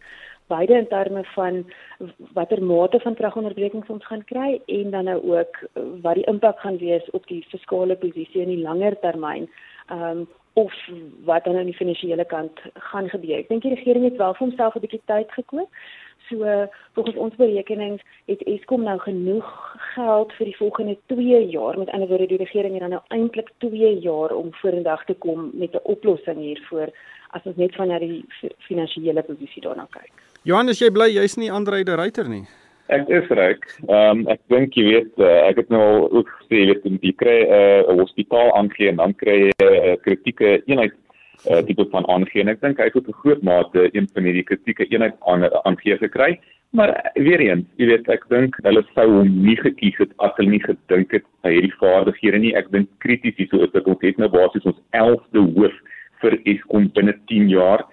beide 0.51 0.77
in 0.79 0.89
terme 0.91 1.23
van 1.35 1.63
watter 2.39 2.63
mate 2.63 3.01
van 3.05 3.17
kragonderbrekings 3.19 3.89
ons 3.95 4.07
gaan 4.11 4.25
kry 4.33 4.51
en 4.67 4.91
dan 4.91 5.09
nou 5.11 5.19
ook 5.37 5.63
uh, 5.63 5.87
wat 6.05 6.19
die 6.21 6.27
impak 6.33 6.61
gaan 6.61 6.79
wees 6.83 7.11
op 7.17 7.27
die 7.33 7.41
fiskale 7.55 7.97
posisie 7.97 8.43
in 8.45 8.55
die 8.55 8.63
langer 8.67 8.99
termyn. 9.07 9.49
Um 9.95 10.29
of 10.53 10.75
wat 11.25 11.45
dan 11.45 11.57
aan 11.57 11.71
die 11.71 11.77
finansiële 11.79 12.25
kant 12.25 12.61
gaan 12.75 13.09
gebeur. 13.09 13.39
Ek 13.39 13.49
dink 13.49 13.63
die 13.63 13.75
regering 13.75 14.05
het 14.05 14.17
wel 14.19 14.35
vir 14.35 14.47
homself 14.47 14.75
'n 14.75 14.83
bietjie 14.83 15.03
tyd 15.07 15.31
gekoop. 15.33 15.71
So 16.29 16.69
volgens 16.93 17.17
ons 17.17 17.37
berekenings 17.37 18.03
het 18.27 18.43
Eskom 18.43 18.83
nou 18.83 18.99
genoeg 18.99 19.77
geld 19.95 20.33
vir 20.33 20.47
die 20.47 20.57
volgende 20.57 20.99
2 21.07 21.47
jaar. 21.49 21.79
Met 21.79 21.91
ander 21.91 22.09
woorde, 22.09 22.27
die 22.27 22.43
regering 22.43 22.73
het 22.73 22.81
dan 22.81 22.91
nou 22.91 23.03
eintlik 23.09 23.51
2 23.59 23.99
jaar 23.99 24.35
om 24.35 24.55
vorendag 24.55 25.05
te 25.05 25.15
kom 25.15 25.51
met 25.53 25.73
'n 25.75 25.81
oplossing 25.83 26.39
hiervoor 26.39 26.89
as 27.31 27.43
ons 27.45 27.57
net 27.57 27.75
van 27.75 27.89
na 27.89 27.99
die 27.99 28.25
finansiële 28.59 29.23
posisie 29.23 29.63
daarna 29.63 29.87
kyk. 29.91 30.13
Johannes, 30.49 30.79
jy 30.81 30.89
bly 30.89 31.11
jy's 31.13 31.35
nie 31.37 31.51
Andre 31.53 31.83
de 31.85 31.93
Ruyter 32.01 32.25
nie. 32.25 32.47
Ek 32.89 33.11
is 33.13 33.27
reg. 33.37 33.61
Ehm 33.85 34.23
um, 34.23 34.29
ek 34.33 34.41
dink 34.49 34.77
jy 34.79 34.85
weet 34.87 35.21
uh, 35.21 35.43
ek 35.51 35.59
het 35.61 35.69
nou 35.69 35.81
al 35.85 36.07
ook 36.17 36.31
gesê 36.39 36.63
jy 36.63 36.69
weet 36.71 36.87
jy 37.05 37.11
kry 37.21 37.35
eh, 37.45 37.83
'n 37.85 37.93
uh, 37.93 37.97
hospitaal 38.01 38.49
aangee 38.57 38.89
en 38.89 38.97
dan 39.03 39.13
kry 39.21 39.35
jy 39.43 39.51
'n 39.53 39.67
uh, 39.69 39.99
kritieke 40.01 40.63
eenheid 40.65 40.97
uh, 41.51 41.61
tipe 41.69 41.85
van 41.93 42.09
aangee 42.09 42.41
en 42.41 42.49
ek 42.49 42.63
dink 42.65 42.81
hy 42.81 42.87
het 42.89 42.97
tot 42.97 43.11
'n 43.13 43.21
groot 43.21 43.43
mate 43.43 43.91
een 43.93 44.09
van 44.15 44.25
hierdie 44.25 44.47
kritieke 44.49 44.89
eenheid 44.89 45.15
aan 45.29 45.45
aangee 45.69 45.99
gekry. 46.01 46.41
Maar 46.73 47.13
weer 47.15 47.41
eens, 47.41 47.67
jy 47.77 47.87
weet 47.93 48.09
ek 48.09 48.25
dink 48.33 48.57
hulle 48.65 48.83
sou 48.95 49.07
hom 49.13 49.29
nie 49.45 49.61
gekies 49.61 50.01
het 50.01 50.17
as 50.25 50.33
hulle 50.41 50.57
nie 50.57 50.65
gedink 50.65 51.13
het 51.13 51.27
hy 51.45 51.53
het 51.55 51.69
die 51.69 51.79
vaardighede 51.85 52.39
nie. 52.39 52.57
Ek 52.57 52.73
dink 52.73 52.89
krities 53.05 53.37
hierso 53.37 53.61
is 53.61 53.77
dat 53.77 53.85
ons 53.85 54.01
het 54.01 54.17
nou 54.17 54.33
basies 54.33 54.65
ons 54.65 54.81
11de 54.97 55.45
hoof 55.53 55.77
vir 56.25 56.41
Eskom 56.49 56.89
binne 56.97 57.13
10 57.29 57.53
jaar 57.53 57.85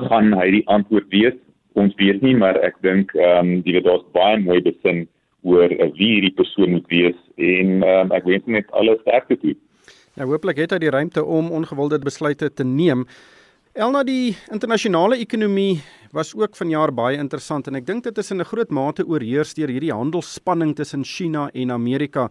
gaan 0.00 0.32
hy 0.32 0.50
die 0.50 0.66
antwoord 0.66 1.12
wees 1.12 1.36
ons 1.80 1.96
weet 2.00 2.22
nie 2.24 2.36
maar 2.36 2.58
ek 2.66 2.78
dink 2.86 3.14
ehm 3.16 3.40
um, 3.40 3.50
jy 3.64 3.78
weet 3.78 3.88
daar's 3.88 4.06
baie 4.16 4.38
mooi 4.44 4.60
besin 4.64 5.06
oor 5.42 5.72
uh, 5.72 5.88
wie 5.96 6.14
hierdie 6.16 6.36
persoon 6.36 6.76
moet 6.76 6.88
wees 6.92 7.18
en 7.36 7.80
ehm 7.80 8.06
um, 8.06 8.14
ek 8.16 8.28
wens 8.28 8.46
net 8.46 8.70
alles 8.76 9.00
sterkte 9.04 9.38
toe. 9.40 9.56
Ja 10.18 10.26
hooplik 10.28 10.58
het 10.60 10.74
hy 10.74 10.80
die 10.82 10.92
ruimte 10.92 11.24
om 11.24 11.52
ongewilde 11.54 12.00
besluite 12.04 12.50
te 12.50 12.64
neem. 12.66 13.06
Elna 13.78 14.02
die 14.02 14.34
internasionale 14.50 15.20
ekonomie 15.22 15.80
was 16.12 16.32
ook 16.34 16.56
vanjaar 16.58 16.90
baie 16.90 17.20
interessant 17.22 17.68
en 17.70 17.78
ek 17.78 17.86
dink 17.86 18.04
dit 18.04 18.18
is 18.18 18.30
in 18.34 18.40
'n 18.40 18.50
groot 18.52 18.70
mate 18.70 19.06
oorheers 19.06 19.54
deur 19.54 19.70
hierdie 19.70 19.94
handelsspanning 19.94 20.74
tussen 20.74 21.04
China 21.04 21.50
en 21.54 21.70
Amerika. 21.70 22.28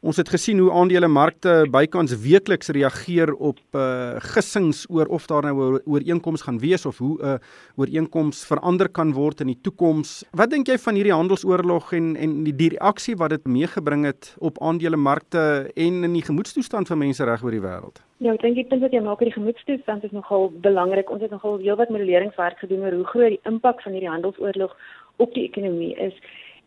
Ons 0.00 0.16
het 0.16 0.30
gesien 0.32 0.56
hoe 0.56 0.70
aandelemarkte 0.72 1.66
bykans 1.68 2.14
weekliks 2.22 2.70
reageer 2.72 3.34
op 3.36 3.58
uh 3.76 4.16
gissings 4.32 4.86
oor 4.88 5.10
of 5.12 5.26
daar 5.28 5.44
nou 5.44 5.74
'n 5.76 5.80
ooreenkoms 5.84 6.42
gaan 6.42 6.58
wees 6.58 6.86
of 6.86 6.98
hoe 6.98 7.18
'n 7.20 7.26
uh, 7.26 7.34
ooreenkoms 7.76 8.46
verander 8.46 8.88
kan 8.88 9.12
word 9.12 9.40
in 9.40 9.46
die 9.46 9.60
toekoms. 9.60 10.24
Wat 10.32 10.50
dink 10.50 10.66
jy 10.68 10.78
van 10.78 10.94
hierdie 10.94 11.12
handelsoorlog 11.12 11.92
en 11.92 12.16
en 12.16 12.44
die, 12.44 12.56
die 12.56 12.68
reaksie 12.68 13.16
wat 13.16 13.30
dit 13.30 13.46
meegebring 13.46 14.04
het 14.04 14.36
op 14.38 14.62
aandelemarkte 14.62 15.70
en 15.74 16.04
in 16.04 16.12
die 16.12 16.24
gemoedstoestand 16.24 16.88
van 16.88 16.98
mense 16.98 17.24
reg 17.24 17.44
oor 17.44 17.50
die 17.50 17.60
wêreld? 17.60 18.00
Ja, 18.16 18.32
ek 18.32 18.40
dink 18.40 18.54
die 18.54 18.66
punt 18.66 18.80
wat 18.80 18.92
jy 18.92 19.00
maak 19.00 19.20
oor 19.20 19.28
die 19.28 19.40
gemoedstoestand 19.40 20.04
is 20.04 20.12
nogal 20.12 20.52
belangrik. 20.60 21.10
Ons 21.10 21.20
het 21.20 21.30
nogal 21.30 21.58
heelwat 21.58 21.90
modelleringswerk 21.90 22.58
gedoen 22.58 22.80
oor 22.80 22.92
hoe 22.92 23.04
groot 23.04 23.28
die 23.28 23.40
impak 23.44 23.82
van 23.82 23.92
hierdie 23.92 24.10
handelsoorlog 24.10 24.76
op 25.16 25.34
die 25.34 25.44
ekonomie 25.44 25.94
is 25.96 26.14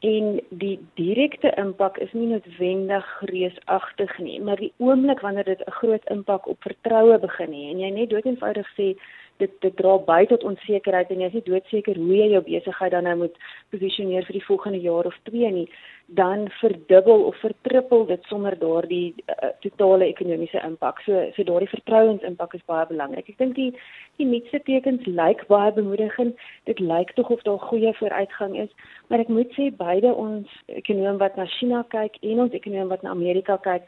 en 0.03 0.39
die 0.49 0.75
direkte 0.99 1.53
impak 1.55 1.97
is 2.03 2.11
nie 2.11 2.27
noodwendig 2.27 3.05
reusagtig 3.31 4.11
nie, 4.19 4.39
maar 4.43 4.59
die 4.59 4.73
oomblik 4.83 5.23
wanneer 5.23 5.47
dit 5.47 5.61
'n 5.63 5.77
groot 5.79 6.05
impak 6.11 6.47
op 6.47 6.59
vertroue 6.67 7.19
begin 7.19 7.51
hê. 7.55 7.63
En 7.71 7.79
jy 7.79 7.89
net 7.89 8.09
dood 8.09 8.25
eenvoudig 8.25 8.67
sê 8.75 8.95
dit 9.41 9.55
dit 9.61 9.75
dra 9.77 9.97
by 10.07 10.25
tot 10.29 10.43
onsekerheid 10.43 11.09
en 11.09 11.23
jy 11.23 11.31
is 11.31 11.37
nie 11.39 11.47
doodseker 11.47 11.97
hoe 11.97 12.15
jy 12.15 12.29
jou 12.35 12.43
besigheid 12.45 12.91
dan 12.91 13.07
nou 13.09 13.15
moet 13.25 13.37
posisioneer 13.73 14.25
vir 14.27 14.39
die 14.39 14.47
volgende 14.47 14.81
jaar 14.83 15.09
of 15.09 15.17
twee 15.29 15.51
nie 15.51 15.67
dan 16.05 16.49
verdubbel 16.49 17.23
of 17.23 17.35
vertrippel 17.39 18.05
dit 18.05 18.23
sommer 18.23 18.59
daardie 18.59 19.15
uh, 19.25 19.49
totale 19.59 20.05
ekonomiese 20.05 20.59
impak. 20.65 20.99
So 21.05 21.31
so 21.35 21.43
daardie 21.47 21.69
vertrouensimpak 21.71 22.53
is 22.53 22.65
baie 22.67 22.85
belangrik. 22.87 23.29
Ek 23.29 23.39
dink 23.39 23.55
die 23.55 23.71
die 24.19 24.27
nuutste 24.27 24.59
tekens 24.67 25.05
lyk 25.07 25.45
baie 25.47 25.71
bemoedigend. 25.73 26.35
Dit 26.69 26.79
lyk 26.83 27.15
tog 27.15 27.31
of 27.33 27.41
daar 27.47 27.59
goeie 27.69 27.93
vooruitgang 27.99 28.57
is, 28.65 28.71
maar 29.07 29.23
ek 29.23 29.31
moet 29.31 29.55
sê 29.57 29.69
beide 29.77 30.11
ons 30.13 30.49
ekonomie 30.67 31.21
wat 31.23 31.39
na 31.39 31.47
China 31.57 31.85
kyk 31.95 32.19
en 32.21 32.45
ons 32.47 32.59
ekonomie 32.59 32.91
wat 32.91 33.03
na 33.03 33.15
Amerika 33.15 33.57
kyk, 33.63 33.87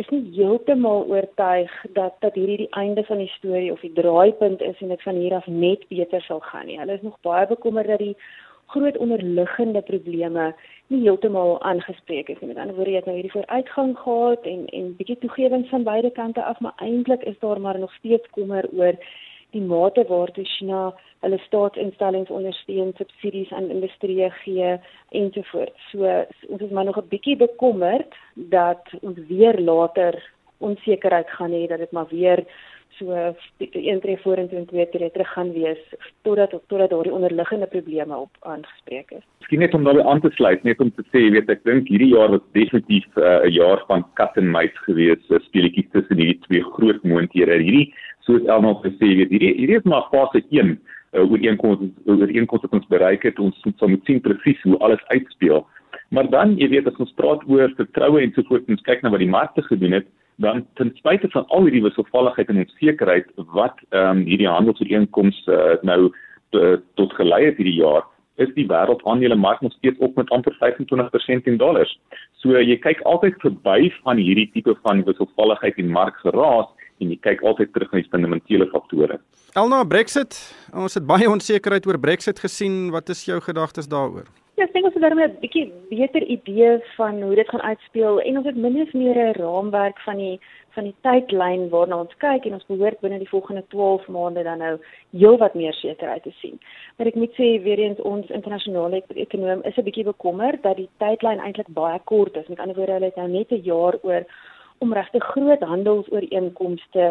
is 0.00 0.08
nie 0.08 0.22
heeltemal 0.34 1.04
oortuig 1.08 1.72
dat 1.96 2.14
dat 2.20 2.34
hierdie 2.34 2.62
die 2.64 2.70
einde 2.70 3.04
van 3.04 3.18
die 3.20 3.32
storie 3.36 3.72
of 3.72 3.80
die 3.80 3.92
draaipunt 3.92 4.60
is 4.60 4.80
en 4.80 4.88
dit 4.88 5.02
van 5.02 5.14
hier 5.20 5.34
af 5.34 5.46
net 5.46 5.84
beter 5.88 6.22
sal 6.22 6.40
gaan 6.40 6.66
nie. 6.66 6.78
Hulle 6.78 6.96
is 6.96 7.04
nog 7.04 7.20
baie 7.20 7.46
bekommerd 7.46 7.86
dat 7.86 7.98
die 7.98 8.16
groot 8.72 8.96
onderliggende 8.96 9.82
probleme 9.82 10.54
nie 10.86 11.02
heeltemal 11.02 11.58
aangespreek 11.62 12.28
is 12.28 12.40
nie. 12.40 12.48
Met 12.48 12.62
ander 12.62 12.76
woorde, 12.76 12.90
jy 12.90 13.02
het 13.02 13.08
nou 13.10 13.16
hierdie 13.18 13.34
vooruitgang 13.34 13.92
gehad 13.98 14.48
en 14.54 14.64
en 14.78 14.94
bietjie 14.96 15.18
toegewings 15.24 15.68
van 15.68 15.84
beide 15.84 16.10
kante 16.10 16.44
af, 16.44 16.60
maar 16.60 16.76
eintlik 16.76 17.22
is 17.28 17.38
daar 17.44 17.60
maar 17.60 17.78
nog 17.78 17.92
steeds 18.00 18.30
kommer 18.30 18.68
oor 18.72 18.96
die 19.52 19.62
mate 19.62 20.04
waartoe 20.08 20.44
China 20.44 20.92
hulle 21.22 21.38
staatsinstellings 21.46 22.30
ondersteun, 22.30 22.92
subsidies 22.98 23.52
aan 23.52 23.70
industrie 23.70 24.30
gee 24.42 24.76
ensovoorts. 25.10 25.90
So 25.90 26.06
ons 26.48 26.60
is 26.60 26.70
maar 26.70 26.84
nog 26.84 26.98
'n 26.98 27.08
bietjie 27.08 27.36
bekommerd 27.36 28.14
dat 28.34 28.82
ons 29.00 29.18
weer 29.28 29.60
later 29.60 30.22
onsekerheid 30.58 31.30
gaan 31.30 31.52
hê 31.52 31.66
dat 31.66 31.78
dit 31.78 31.92
maar 31.92 32.08
weer 32.08 32.44
so 33.02 33.34
een 33.58 34.00
tree 34.00 34.18
vorentoe 34.22 34.58
en 34.58 34.66
twee 34.66 34.88
tree 34.88 35.10
terug 35.10 35.32
gaan 35.32 35.52
wees 35.52 35.80
totdat 36.22 36.54
totdat 36.66 36.90
daardie 36.90 37.12
onderliggende 37.12 37.66
probleme 37.66 38.16
op 38.16 38.30
aangespreek 38.40 39.10
is. 39.10 39.24
Miskien 39.38 39.58
net 39.58 39.74
om 39.74 39.84
daarbey 39.84 40.04
aan 40.04 40.20
te 40.20 40.30
sluit, 40.30 40.62
net 40.62 40.80
om 40.80 40.92
te 40.94 41.04
sê, 41.10 41.24
jy 41.24 41.34
weet 41.36 41.50
ek 41.50 41.64
dink 41.68 41.90
hierdie 41.90 42.12
jaar 42.14 42.30
was 42.34 42.44
definitief 42.58 43.06
uh, 43.16 43.42
'n 43.42 43.50
uh, 43.50 43.54
jaar 43.54 43.84
van 43.90 44.06
kat 44.20 44.36
en 44.36 44.50
muis 44.50 44.74
gewees, 44.86 45.22
uh, 45.30 45.40
speletjies 45.48 45.90
tussen 45.92 46.16
hierdie 46.16 46.40
twee 46.46 46.64
groot 46.76 47.02
moonthede. 47.02 47.58
Hierdie 47.58 47.92
soos 48.26 48.46
Elma 48.46 48.74
gesê 48.86 49.12
het, 49.20 49.30
hierdie 49.34 49.54
hierdie 49.58 49.78
is 49.80 49.88
maar 49.88 50.08
fase 50.14 50.44
1 50.50 50.78
uh, 51.12 51.30
ooreenkoms 51.30 51.90
ooreenkoms 52.06 52.62
wat 52.62 52.80
ons 52.80 52.88
bereik 52.88 53.22
het. 53.22 53.38
Ons 53.38 53.58
moet 53.64 53.78
so 53.78 54.00
sien 54.06 54.20
presies 54.20 54.62
hoe 54.62 54.78
alles 54.78 55.02
uitspeel. 55.06 55.66
Maar 56.12 56.28
dan, 56.30 56.58
jy 56.60 56.68
weet, 56.68 56.86
as 56.86 56.98
ons 57.00 57.14
praat 57.16 57.40
oor 57.48 57.72
vertroue 57.76 58.20
en 58.20 58.32
so 58.34 58.44
voort, 58.48 58.68
ons 58.68 58.84
kyk 58.84 59.00
na 59.02 59.10
wat 59.10 59.22
die 59.22 59.32
markte 59.32 59.62
gedoen 59.64 59.96
het, 59.96 60.08
dan 60.36 60.66
ten 60.74 60.90
spyte 60.94 61.28
van 61.30 61.46
al 61.46 61.66
hierdie 61.68 61.82
wisselvalligheid 61.82 62.48
en 62.48 62.64
onsekerheid 62.64 63.28
wat 63.56 63.78
ehm 63.90 64.18
um, 64.18 64.24
hierdie 64.26 64.48
handelsooreenkomste 64.48 65.52
uh, 65.52 65.76
nou 65.82 66.00
uh, 66.08 66.76
tot 66.94 67.12
gelei 67.18 67.44
het 67.44 67.56
hierdie 67.56 67.80
jaar 67.80 68.04
is 68.40 68.52
die 68.56 68.66
wêreldaandelemark 68.66 69.60
nog 69.60 69.72
steeds 69.72 69.98
op 69.98 70.16
met 70.16 70.30
amper 70.30 70.56
25% 70.60 71.48
in 71.50 71.56
dollars. 71.56 71.92
So 72.40 72.56
jy 72.58 72.78
kyk 72.80 73.02
altyd 73.08 73.36
verby 73.44 73.92
van 74.02 74.16
hierdie 74.16 74.48
tipe 74.54 74.74
van 74.82 75.04
wisselvalligheid 75.04 75.76
in 75.76 75.92
markgeraas 75.92 76.70
en 77.00 77.12
jy 77.12 77.18
kyk 77.20 77.42
altyd 77.42 77.72
terug 77.74 77.92
na 77.92 78.00
die 78.00 78.10
fundamentele 78.10 78.68
faktore. 78.72 79.18
Elna 79.52 79.82
Brexit, 79.84 80.38
ons 80.72 80.94
het 80.96 81.06
baie 81.06 81.28
onsekerheid 81.28 81.86
oor 81.86 82.00
Brexit 82.00 82.40
gesien. 82.40 82.88
Wat 82.94 83.12
is 83.12 83.26
jou 83.28 83.40
gedagtes 83.40 83.90
daaroor? 83.90 84.30
Ja, 84.60 84.66
ek 84.66 84.74
dink 84.74 84.84
ons 84.84 84.96
het 84.98 85.02
daarmee 85.02 85.28
'n 85.28 85.40
bietjie 85.40 85.72
beter 85.88 86.22
idee 86.22 86.72
van 86.96 87.22
hoe 87.22 87.34
dit 87.34 87.48
gaan 87.48 87.62
uitspeel 87.62 88.20
en 88.20 88.36
ons 88.36 88.46
het 88.46 88.56
min 88.56 88.82
of 88.82 88.92
meer 88.92 89.16
'n 89.16 89.38
raamwerk 89.40 89.98
van 90.00 90.16
die 90.16 90.40
van 90.74 90.84
die 90.84 90.94
tydlyn 91.00 91.68
waarna 91.68 91.98
ons 92.00 92.16
kyk 92.16 92.44
en 92.44 92.52
ons 92.52 92.66
behoort 92.66 93.00
binne 93.00 93.18
die 93.18 93.28
volgende 93.28 93.64
12 93.68 94.06
maande 94.08 94.42
dan 94.42 94.58
nou 94.58 94.78
heelwat 95.10 95.54
meer 95.54 95.72
sekerheid 95.72 96.22
te 96.22 96.32
sien. 96.40 96.60
Maar 96.96 97.06
ek 97.06 97.14
moet 97.14 97.32
sê 97.32 97.62
weer 97.62 97.78
eens 97.78 98.00
ons 98.00 98.30
internasionale 98.30 99.02
ekonom 99.14 99.62
is 99.62 99.76
'n 99.76 99.84
bietjie 99.88 100.04
bekommerd 100.04 100.62
dat 100.62 100.76
die 100.76 100.88
tydlyn 100.98 101.40
eintlik 101.40 101.68
baie 101.68 102.00
kort 102.04 102.36
is. 102.36 102.48
Met 102.48 102.58
ander 102.58 102.76
woorde, 102.76 102.92
hulle 102.92 103.04
het 103.04 103.16
nou 103.16 103.28
net 103.28 103.50
'n 103.50 103.64
jaar 103.64 103.94
oor 104.02 104.24
om 104.82 104.92
regte 104.92 105.20
groot 105.20 105.60
handelsooreenkomste 105.72 107.04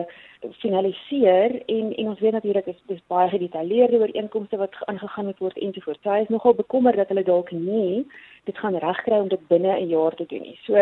finaliseer 0.49 1.53
en 1.65 1.93
en 1.95 2.07
ons 2.07 2.19
weet 2.19 2.35
natuurlik 2.35 2.67
is 2.67 2.81
dis 2.89 3.03
baie 3.13 3.29
gedetailleerde 3.29 3.99
ooreenkomste 3.99 4.57
wat 4.57 4.75
aangegaan 4.91 5.25
moet 5.25 5.39
word 5.45 5.57
ensovoorts. 5.57 6.01
Sy 6.03 6.17
is 6.25 6.33
nogal 6.33 6.55
bekommerd 6.57 6.99
dat 6.99 7.13
hulle 7.13 7.23
dalk 7.23 7.51
nie 7.51 8.05
dit 8.49 8.57
gaan 8.57 8.75
regkry 8.83 9.19
om 9.21 9.29
dit 9.29 9.47
binne 9.47 9.73
'n 9.77 9.87
jaar 9.87 10.15
te 10.15 10.25
doen 10.25 10.41
nie. 10.41 10.59
So 10.65 10.73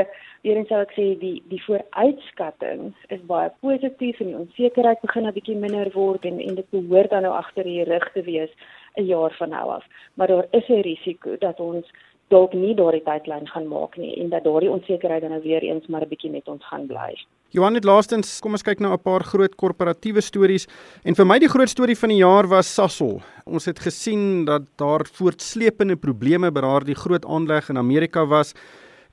weer 0.42 0.58
eens 0.58 0.68
sou 0.68 0.82
ek 0.82 0.94
sê 0.98 1.20
die 1.20 1.44
die 1.50 1.64
vooruitskattings 1.64 2.96
is 3.08 3.22
baie 3.34 3.52
positief 3.60 4.20
en 4.20 4.28
die 4.28 4.42
onsekerheid 4.44 5.02
begin 5.02 5.28
'n 5.28 5.34
bietjie 5.34 5.56
minder 5.56 5.92
word 5.94 6.26
en 6.26 6.40
en 6.40 6.56
dit 6.56 6.70
behoort 6.70 7.10
dan 7.10 7.22
nou 7.22 7.34
agter 7.34 7.64
die 7.64 7.84
rug 7.84 8.12
te 8.14 8.22
wees 8.22 8.52
'n 8.96 9.06
jaar 9.06 9.34
van 9.38 9.50
nou 9.50 9.70
af. 9.70 9.86
Maar 10.14 10.28
daar 10.28 10.48
is 10.52 10.68
'n 10.68 10.82
risiko 10.82 11.38
dat 11.38 11.60
ons 11.60 11.88
dalk 12.30 12.54
nie 12.54 12.76
daardie 12.78 13.04
tydlyn 13.06 13.48
gaan 13.50 13.68
maak 13.70 13.98
nie 13.98 14.14
en 14.22 14.30
dat 14.30 14.46
daardie 14.46 14.70
onsekerheid 14.72 15.22
dan 15.26 15.34
nou 15.34 15.42
weer 15.44 15.64
eens 15.66 15.88
maar 15.88 16.06
'n 16.06 16.10
bietjie 16.10 16.32
met 16.32 16.48
ons 16.48 16.66
gaan 16.66 16.88
bly. 16.88 17.16
Johan 17.50 17.74
het 17.74 17.84
laastens, 17.84 18.40
kom 18.40 18.52
ons 18.52 18.64
kyk 18.64 18.80
na 18.80 18.94
'n 18.94 19.02
paar 19.02 19.24
groot 19.24 19.56
korporatiewe 19.56 20.22
stories 20.22 20.68
en 21.04 21.16
vir 21.16 21.26
my 21.26 21.40
die 21.40 21.50
groot 21.50 21.70
storie 21.70 21.98
van 21.98 22.10
die 22.10 22.22
jaar 22.22 22.48
was 22.48 22.74
Sasol. 22.74 23.22
Ons 23.46 23.66
het 23.66 23.80
gesien 23.80 24.46
dat 24.46 24.62
daar 24.78 25.06
voortsleepende 25.06 25.96
probleme 25.96 26.52
by 26.52 26.62
daardie 26.62 26.96
groot 26.96 27.26
aanleg 27.26 27.70
in 27.70 27.78
Amerika 27.78 28.26
was 28.26 28.54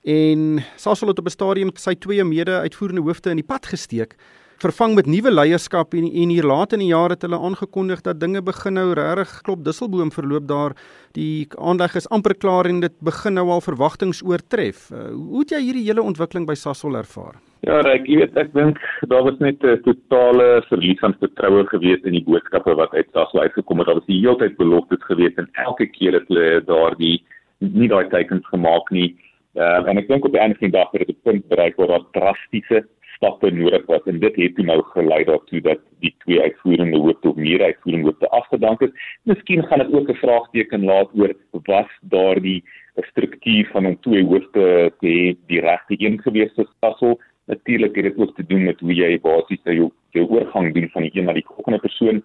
en 0.05 0.63
Sasol 0.77 1.09
het 1.09 1.19
op 1.19 1.27
'n 1.27 1.31
stadium 1.31 1.71
sy 1.75 1.95
twee 1.95 2.25
mede-uitvoerende 2.25 3.03
hoofde 3.03 3.31
in 3.31 3.37
die 3.37 3.47
pad 3.47 3.67
gesteek 3.67 4.17
vervang 4.63 4.95
met 4.97 5.09
nuwe 5.11 5.31
leierskap 5.33 5.95
en 5.99 6.07
en 6.09 6.31
hier 6.33 6.47
laat 6.49 6.73
in 6.73 6.81
die 6.81 6.89
jaar 6.89 7.13
het 7.13 7.25
hulle 7.27 7.39
aangekondig 7.49 8.01
dat 8.07 8.21
dinge 8.21 8.41
begin 8.43 8.77
nou 8.79 8.87
regtig 8.97 9.43
klop 9.45 9.65
dusselboom 9.65 10.13
verloop 10.15 10.47
daar 10.49 10.75
die 11.13 11.47
aandag 11.59 11.97
is 12.01 12.09
amper 12.09 12.35
klaar 12.35 12.69
en 12.71 12.81
dit 12.81 12.95
begin 13.05 13.37
nou 13.37 13.49
al 13.51 13.61
verwagtinge 13.65 14.17
oortref. 14.25 14.89
Uh, 14.93 15.11
hoe 15.13 15.45
het 15.45 15.53
jy 15.57 15.61
hierdie 15.67 15.85
hele 15.89 16.05
ontwikkeling 16.05 16.47
by 16.49 16.57
Sasol 16.57 16.97
ervaar? 16.97 17.37
Ja, 17.67 17.81
ek 17.91 18.09
weet 18.09 18.37
ek 18.41 18.53
dink 18.57 18.81
daar 19.13 19.25
was 19.29 19.39
net 19.41 19.63
'n 19.65 19.83
totale 19.85 20.63
verlies 20.69 21.01
van 21.01 21.17
vertroue 21.21 21.67
gewees 21.67 22.03
in 22.05 22.17
die 22.17 22.25
boodskappe 22.25 22.75
wat 22.81 22.95
uit 22.95 23.09
Sasol 23.13 23.41
uitgekom 23.41 23.79
het. 23.79 23.87
Daar 23.87 24.01
was 24.01 24.09
die 24.09 24.21
hele 24.21 24.37
tyd 24.37 24.57
beloftes 24.57 25.05
gewees 25.05 25.37
en 25.37 25.49
elke 25.53 25.87
keer 25.87 26.13
het 26.13 26.29
hulle 26.29 26.65
daardie 26.65 27.25
nie 27.59 27.89
daai 27.89 28.09
tekens 28.09 28.47
gemaak 28.47 28.91
nie. 28.91 29.17
Uh, 29.57 29.89
en 29.89 29.97
ek 29.97 30.09
dink 30.09 30.25
op 30.25 30.33
die 30.33 30.41
einde 30.41 30.57
van 30.59 30.69
die 30.69 30.79
dag 30.79 30.91
het 30.93 31.07
dit 31.07 31.23
punt 31.25 31.49
bereik 31.49 31.77
waar 31.77 31.89
daar 31.89 32.05
drastiese 32.13 32.85
stappe 33.17 33.51
nodig 33.51 33.85
was 33.87 34.05
en 34.11 34.21
dit 34.21 34.37
het 34.37 34.59
nou 34.65 34.81
gelei 34.93 35.25
daartoe 35.25 35.61
dat 35.65 35.83
die 36.05 36.15
twee 36.25 36.41
uitvoerende 36.41 36.99
hoofde 36.99 37.29
of 37.29 37.37
meer 37.37 37.63
uitvoerende 37.63 38.11
hoofde 38.11 38.29
afgedank 38.29 38.81
is. 38.81 38.91
Miskien 39.23 39.65
gaan 39.67 39.85
dit 39.85 39.93
ook 39.93 40.09
'n 40.09 40.23
vraagteken 40.25 40.85
laat 40.85 41.11
oor 41.15 41.35
was 41.51 41.93
daardie 42.01 42.63
struktuur 42.95 43.69
van 43.73 43.87
om 43.87 44.01
twee 44.01 44.25
hoofde 44.25 44.93
te 45.01 45.07
hê 45.07 45.37
die 45.47 45.61
regte 45.61 45.95
een 45.99 46.21
gewees 46.23 46.55
te 46.55 46.67
stassel. 46.77 47.21
Natuurlik 47.47 47.95
het 47.95 48.05
dit 48.05 48.19
ook 48.19 48.35
te 48.37 48.47
doen 48.47 48.65
met 48.65 48.81
hoe 48.81 48.95
jy 48.95 49.21
basies 49.21 49.61
jou 49.65 49.91
jou 50.11 50.27
oorgang 50.29 50.75
doen 50.75 50.89
van 50.89 51.03
die 51.03 51.11
een 51.15 51.25
na 51.25 51.33
die 51.33 51.47
volgende 51.47 51.79
persoon. 51.79 52.23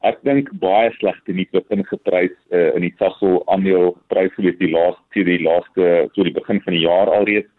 Ek 0.00 0.18
dink 0.22 0.50
baie 0.52 0.90
slegte 0.90 1.32
nuus 1.32 1.50
wat 1.52 1.70
ingeprys 1.74 2.34
uh, 2.50 2.74
in 2.74 2.84
die 2.86 2.94
Sasol 2.98 3.42
aandeel 3.46 3.96
prys 4.06 4.34
vir 4.36 4.52
die 4.58 4.70
laaste 4.70 5.24
die 5.24 5.42
laaste 5.42 6.08
so 6.14 6.22
die 6.22 6.34
begin 6.34 6.60
van 6.60 6.76
die 6.76 6.84
jaar 6.84 7.10
alreeds 7.10 7.50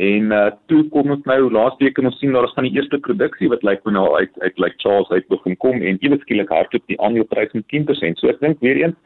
En 0.00 0.32
uh 0.32 0.48
toe 0.72 0.80
kom 0.94 1.12
ons 1.12 1.26
nou 1.28 1.50
laasweek 1.52 1.98
en 2.00 2.08
ons 2.08 2.18
sien 2.22 2.32
daar 2.32 2.46
is 2.48 2.54
van 2.56 2.64
die 2.64 2.72
eerste 2.78 2.98
produksie 3.04 3.50
wat 3.52 3.64
lyk 3.66 3.82
like, 3.82 3.92
nou 3.92 4.06
uit 4.16 4.30
uit 4.40 4.60
like 4.62 4.78
Charles 4.80 5.10
uit 5.12 5.26
begin 5.28 5.56
kom 5.60 5.82
en 5.82 5.98
ewe 6.00 6.16
skielik 6.22 6.52
hardloop 6.54 6.86
die 6.88 7.00
aandeleprys 7.04 7.52
met 7.52 7.66
10%. 7.74 8.20
So 8.20 8.32
ek 8.32 8.40
dink 8.40 8.62
weer 8.64 8.80
eens 8.80 8.96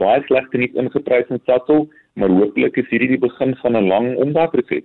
baie 0.00 0.20
slegte 0.26 0.60
nuus 0.60 0.74
ingeprys 0.76 1.30
in 1.32 1.40
Sasol, 1.48 1.86
maar 2.20 2.32
hopelik 2.32 2.76
is 2.80 2.90
hierdie 2.92 3.14
die 3.14 3.22
begin 3.22 3.54
van 3.62 3.76
'n 3.76 3.88
lang 3.88 4.16
omdaagproses. 4.16 4.84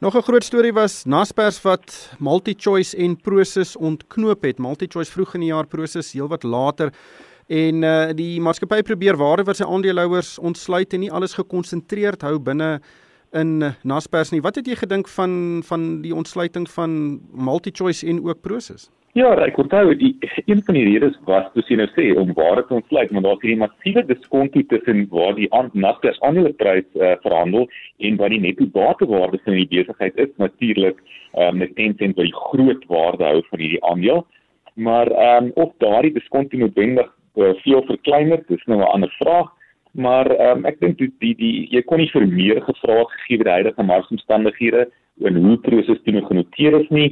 Nog 0.00 0.16
'n 0.16 0.26
groot 0.28 0.44
storie 0.44 0.72
was 0.72 1.06
Naspers 1.06 1.62
wat 1.62 2.16
MultiChoice 2.20 2.96
en 2.96 3.16
Prosus 3.16 3.76
ontknoop 3.76 4.42
het. 4.42 4.58
MultiChoice 4.58 5.12
vroeg 5.12 5.34
in 5.34 5.40
die 5.40 5.52
jaar 5.52 5.66
Prosus 5.66 6.12
heelwat 6.12 6.42
later 6.42 6.92
en 7.48 7.82
uh 7.82 8.12
die 8.12 8.40
maatskappy 8.40 8.82
probeer 8.82 9.16
waarde 9.16 9.44
vir 9.44 9.54
sy 9.54 9.64
aandeelhouers 9.64 10.38
ontsluit 10.38 10.92
en 10.92 11.00
nie 11.00 11.12
alles 11.12 11.34
gekonsentreerd 11.34 12.22
hou 12.22 12.38
binne 12.38 12.80
in 13.36 13.74
Naspers 13.82 14.32
nie. 14.32 14.42
Wat 14.44 14.58
het 14.58 14.66
jy 14.66 14.74
gedink 14.80 15.08
van 15.08 15.62
van 15.68 16.02
die 16.02 16.14
ontsluiting 16.14 16.68
van 16.70 17.20
MultiChoice 17.32 18.06
en 18.06 18.22
ook 18.24 18.40
Prosus? 18.40 18.88
Ja, 19.16 19.30
ek 19.40 19.56
onthou 19.56 19.94
die 19.96 20.10
een 20.44 20.58
van 20.66 20.76
die 20.76 20.84
redes 20.84 21.14
was 21.24 21.46
toe 21.54 21.62
sien 21.64 21.80
nou 21.80 21.86
sê 21.94 22.10
om 22.20 22.34
waar 22.36 22.58
dit 22.60 22.72
ontsluit, 22.76 23.10
maar 23.10 23.24
daar's 23.24 23.40
hierdie 23.40 23.62
massiewe 23.62 24.02
diskontie 24.04 24.64
tussen 24.68 25.06
waar 25.08 25.32
die 25.38 25.48
Naspers 25.72 26.20
aandeleprys 26.20 26.84
uh, 27.00 27.14
verhandel 27.22 27.64
en 28.04 28.18
wat 28.20 28.34
die 28.34 28.42
netto 28.44 28.66
batewaarde 28.74 29.40
van 29.46 29.56
die 29.56 29.68
besigheid 29.70 30.20
is, 30.20 30.34
natuurlik 30.36 31.00
uh, 31.32 31.48
met 31.48 31.72
Tencent 31.78 32.20
wat 32.20 32.28
die 32.28 32.40
groot 32.42 32.84
waarde 32.92 33.24
hou 33.24 33.40
van 33.48 33.64
hierdie 33.64 33.84
aandeel. 33.88 34.26
Maar 34.74 35.08
ehm 35.08 35.48
um, 35.48 35.50
of 35.64 35.72
daardie 35.80 36.12
diskontie 36.12 36.60
noodwendig 36.60 37.08
uh, 37.08 37.54
veel 37.64 37.82
verkleiner, 37.88 38.44
dis 38.52 38.68
nou 38.68 38.82
'n 38.82 38.92
ander 38.92 39.14
vraag 39.16 39.48
maar 39.96 40.28
um, 40.50 40.64
ek 40.68 40.80
dink 40.80 40.98
die, 41.00 41.08
die 41.22 41.34
die 41.40 41.54
jy 41.72 41.82
kon 41.88 42.02
nie 42.02 42.10
vir 42.12 42.26
meer 42.28 42.60
gevra 42.66 43.02
gegee 43.14 43.40
die 43.42 43.52
huidige 43.52 43.86
markomstandighede 43.90 44.84
en 45.24 45.40
hoe 45.44 45.56
proses 45.64 46.02
toe 46.04 46.22
genoteer 46.28 46.76
is 46.80 46.90
nie. 46.92 47.08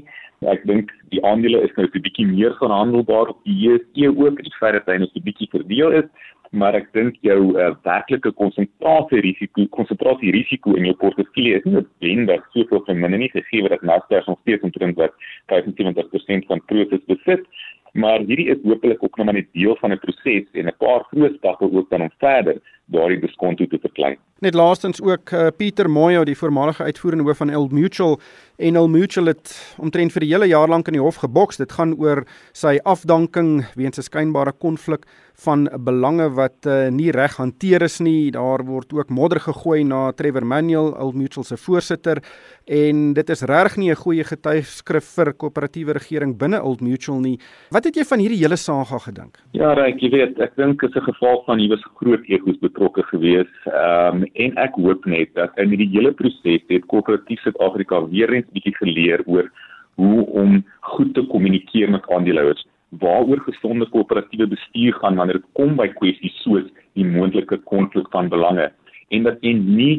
Ek 0.52 0.64
dink 0.68 0.92
die 1.14 1.22
aandele 1.24 1.62
is 1.64 1.72
nou 1.78 1.86
'n 1.86 2.04
bietjie 2.04 2.26
meer 2.28 2.52
verhandelbaar 2.60 3.32
op 3.32 3.40
die 3.48 3.56
JSE 3.64 4.12
ook, 4.12 4.42
die 4.42 4.56
feit 4.60 4.76
dat 4.76 4.86
hy 4.86 4.98
so 5.06 5.18
'n 5.20 5.26
bietjie 5.28 5.48
verdeel 5.50 5.92
is, 6.02 6.08
maar 6.52 6.74
ek 6.74 6.92
dink 6.92 7.16
jou 7.22 7.56
uh, 7.56 7.74
werklike 7.82 8.32
konsentrasie 8.32 9.20
risiko, 9.20 9.66
konsentrasie 9.70 10.32
risiko 10.32 10.74
in 10.74 10.84
jou 10.84 10.94
portefeulje 10.94 11.56
is 11.56 11.64
nie 11.64 11.74
noodwendig 11.78 12.44
soveel 12.52 12.84
verminder 12.84 13.18
nie. 13.18 13.30
Gegee 13.30 13.68
dat 13.68 13.82
Nasdaq 13.82 14.26
nog 14.26 14.38
steeds 14.42 14.62
omtrent 14.62 14.96
wat 14.96 15.12
75% 15.48 16.46
van 16.46 16.64
Prosus 16.66 17.04
besit 17.06 17.48
maar 17.94 18.18
hierdie 18.26 18.48
is 18.50 18.62
hopelik 18.62 19.02
ook 19.02 19.16
nog 19.16 19.26
maar 19.26 19.34
net 19.34 19.52
deel 19.52 19.76
van 19.80 19.92
'n 19.92 19.98
proses 19.98 20.46
en 20.52 20.66
'n 20.66 20.76
paar 20.78 21.02
groot 21.10 21.34
stappe 21.36 21.72
ook 21.72 21.90
dan 21.90 22.00
om 22.00 22.10
verder 22.18 22.60
daardie 22.84 23.20
diskonto 23.20 23.66
te 23.66 23.78
verklein. 23.80 24.16
Net 24.38 24.54
laastens 24.54 25.02
ook 25.02 25.30
uh, 25.30 25.46
Pieter 25.56 25.90
Moyo, 25.90 26.24
die 26.24 26.36
voormalige 26.36 26.82
uitvoerende 26.82 27.24
hoof 27.24 27.36
van 27.36 27.54
Old 27.56 27.72
Mutual 27.72 28.20
en 28.56 28.78
Old 28.78 28.90
Mutual 28.90 29.26
het 29.26 29.74
omtrent 29.78 30.12
vir 30.12 30.20
die 30.20 30.32
hele 30.32 30.46
jaar 30.50 30.68
lank 30.68 30.86
in 30.86 30.92
die 30.98 31.02
hof 31.02 31.22
geboks. 31.22 31.56
Dit 31.56 31.72
gaan 31.72 31.94
oor 31.98 32.24
sy 32.52 32.78
afdanking 32.82 33.64
weens 33.74 33.98
'n 33.98 34.02
skynbare 34.02 34.52
konflik 34.52 35.06
van 35.42 35.68
belange 35.84 36.28
wat 36.36 36.66
uh, 36.66 36.88
nie 36.94 37.10
reg 37.10 37.36
hanteer 37.36 37.82
is 37.82 37.98
nie. 38.00 38.30
Daar 38.34 38.64
word 38.64 38.92
ook 38.94 39.10
modder 39.10 39.40
gegooi 39.40 39.82
na 39.84 40.12
Trevor 40.12 40.46
Manuel, 40.46 40.92
Old 40.94 41.14
Mutual 41.14 41.44
se 41.44 41.56
voorsitter 41.56 42.22
en 42.64 43.12
dit 43.14 43.30
is 43.30 43.42
reg 43.42 43.76
nie 43.76 43.90
'n 43.90 43.96
goeie 43.96 44.24
getuigskrif 44.24 45.04
vir 45.16 45.32
koöperatiewe 45.32 45.92
regering 45.92 46.38
binne 46.38 46.62
Old 46.62 46.80
Mutual 46.80 47.20
nie. 47.20 47.38
Wat 47.70 47.84
het 47.84 47.96
jy 47.96 48.04
van 48.04 48.18
hierdie 48.18 48.42
hele 48.42 48.56
saga 48.56 48.98
gedink? 48.98 49.38
Ja, 49.52 49.74
reg, 49.74 50.00
jy 50.00 50.10
weet, 50.10 50.40
ek 50.40 50.56
dink 50.56 50.80
dit 50.80 50.90
is 50.90 50.96
'n 50.96 51.12
geval 51.12 51.42
van 51.46 51.58
hier 51.58 51.68
was 51.68 51.84
groot 51.94 52.24
egos 52.28 52.58
betrokke 52.60 53.02
gewees. 53.02 53.50
Ehm 53.66 54.22
um, 54.22 54.24
en 54.34 54.56
ek 54.56 54.74
hoop 54.74 55.04
net 55.06 55.34
dat 55.34 55.50
in 55.58 55.68
hierdie 55.68 55.90
hele 55.90 56.12
proses 56.12 56.62
het 56.68 56.86
koöperatief 56.86 57.40
Suid-Afrika 57.40 58.08
weer 58.08 58.32
eens 58.32 58.46
bietjie 58.52 58.76
geleer 58.76 59.22
oor 59.26 59.50
hoe 59.94 60.26
om 60.26 60.64
goed 60.80 61.14
te 61.14 61.22
kommunikeer 61.26 61.90
met 61.90 62.08
aandeelhouers 62.10 62.66
waaroor 63.00 63.40
gesonde 63.46 63.88
koöperatiewe 63.90 64.46
bestuur 64.46 64.98
gaan 65.02 65.16
wanneer 65.16 65.40
dit 65.40 65.52
kom 65.58 65.76
by 65.76 65.88
kwessies 65.98 66.36
soos 66.42 66.66
die 66.94 67.06
moontlike 67.06 67.60
konflik 67.70 68.10
van 68.14 68.28
belange 68.28 68.70
en 69.08 69.22
dat 69.28 69.40
jy 69.42 69.54
nie 69.60 69.94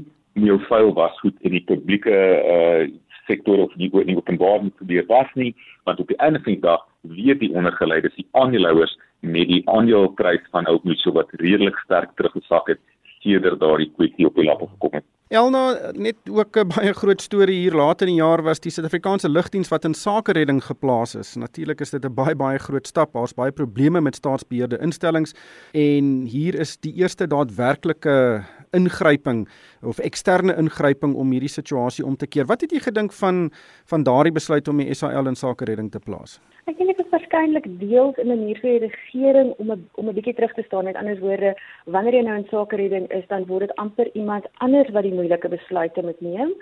jou 0.46 0.60
vuil 0.70 0.94
was 0.94 1.20
goed 1.24 1.36
in 1.48 1.56
die 1.58 1.66
publieke 1.72 2.16
uh 2.56 2.86
sektor 3.26 3.58
of 3.58 3.72
die 3.74 3.90
in 3.90 4.12
die 4.12 4.18
openbare 4.20 4.70
gebeur 4.78 5.06
was 5.10 5.30
nie 5.34 5.56
want 5.84 6.00
op 6.00 6.08
die 6.08 6.18
einde 6.22 6.40
van 6.44 6.54
die 6.54 6.62
dag 6.62 6.84
weet 7.02 7.40
die 7.40 7.54
ondergeleide 7.54 8.12
die 8.16 8.28
aandeelhouers 8.32 8.94
met 9.20 9.48
die 9.50 9.64
aandeleprys 9.66 10.46
van 10.52 10.68
Old 10.70 10.84
Mutual 10.84 11.16
wat 11.16 11.34
redelik 11.42 11.78
sterk 11.84 12.14
teruggesak 12.16 12.68
het 12.68 12.82
sedert 13.26 13.60
daardie 13.60 13.92
kwessie 13.98 14.30
op 14.30 14.38
die 14.38 14.46
lap 14.46 14.62
gekom 14.62 15.00
het. 15.00 15.06
Elna 15.34 15.92
net 15.98 16.30
ook 16.30 16.58
'n 16.58 16.68
baie 16.70 16.94
groot 16.94 17.22
storie 17.22 17.58
hier 17.60 17.74
later 17.74 18.08
in 18.08 18.14
die 18.14 18.22
jaar 18.22 18.44
was 18.44 18.60
die 18.60 18.72
Suid-Afrikaanse 18.72 19.30
lugdiens 19.30 19.70
wat 19.70 19.86
in 19.86 19.94
sake 19.94 20.32
redding 20.32 20.64
geplaas 20.64 21.16
is. 21.16 21.36
Natuurlik 21.36 21.82
is 21.82 21.90
dit 21.90 22.06
'n 22.06 22.14
baie 22.14 22.36
baie 22.36 22.60
groot 22.60 22.88
stap. 22.88 23.14
Daar's 23.14 23.34
baie 23.34 23.52
probleme 23.52 24.02
met 24.02 24.16
staatsbeheerde 24.16 24.78
instellings 24.78 25.34
en 25.74 26.26
hier 26.26 26.56
is 26.56 26.78
die 26.78 26.94
eerste 26.94 27.28
daadwerklike 27.28 28.44
ingryping 28.76 29.46
of 29.82 30.00
eksterne 30.00 30.56
ingryping 30.60 31.16
om 31.16 31.32
hierdie 31.32 31.52
situasie 31.52 32.06
om 32.06 32.16
te 32.16 32.28
keer. 32.28 32.46
Wat 32.46 32.62
het 32.62 32.72
jy 32.72 32.82
gedink 32.84 33.14
van 33.14 33.50
van 33.92 34.04
daardie 34.04 34.34
besluit 34.36 34.68
om 34.68 34.78
die 34.78 34.94
SAL 34.94 35.28
in 35.32 35.36
sake 35.36 35.66
redding 35.66 35.92
te 35.92 36.00
plaas? 36.00 36.40
Ek 36.66 36.78
dink 36.78 36.96
dit 36.96 37.06
is 37.06 37.12
waarskynlik 37.12 37.68
deels 37.80 38.18
'n 38.18 38.28
manier 38.28 38.58
vir 38.62 38.80
die 38.80 38.88
regering 38.88 39.54
om 39.60 39.72
'n 39.72 39.90
om 39.96 40.10
'n 40.10 40.16
bietjie 40.16 40.36
terug 40.36 40.54
te 40.54 40.64
staan. 40.64 40.86
Met 40.86 40.96
ander 40.96 41.20
woorde, 41.20 41.56
wanneer 41.86 42.14
jy 42.14 42.24
nou 42.24 42.38
in 42.38 42.48
sake 42.50 42.76
redding 42.76 43.08
is, 43.12 43.28
dan 43.28 43.46
word 43.46 43.68
dit 43.68 43.76
amper 43.76 44.10
iemand 44.14 44.46
anders 44.58 44.90
wat 44.90 45.04
die 45.04 45.14
moeilike 45.14 45.50
besluite 45.50 46.02
moet 46.02 46.22
neem. 46.22 46.54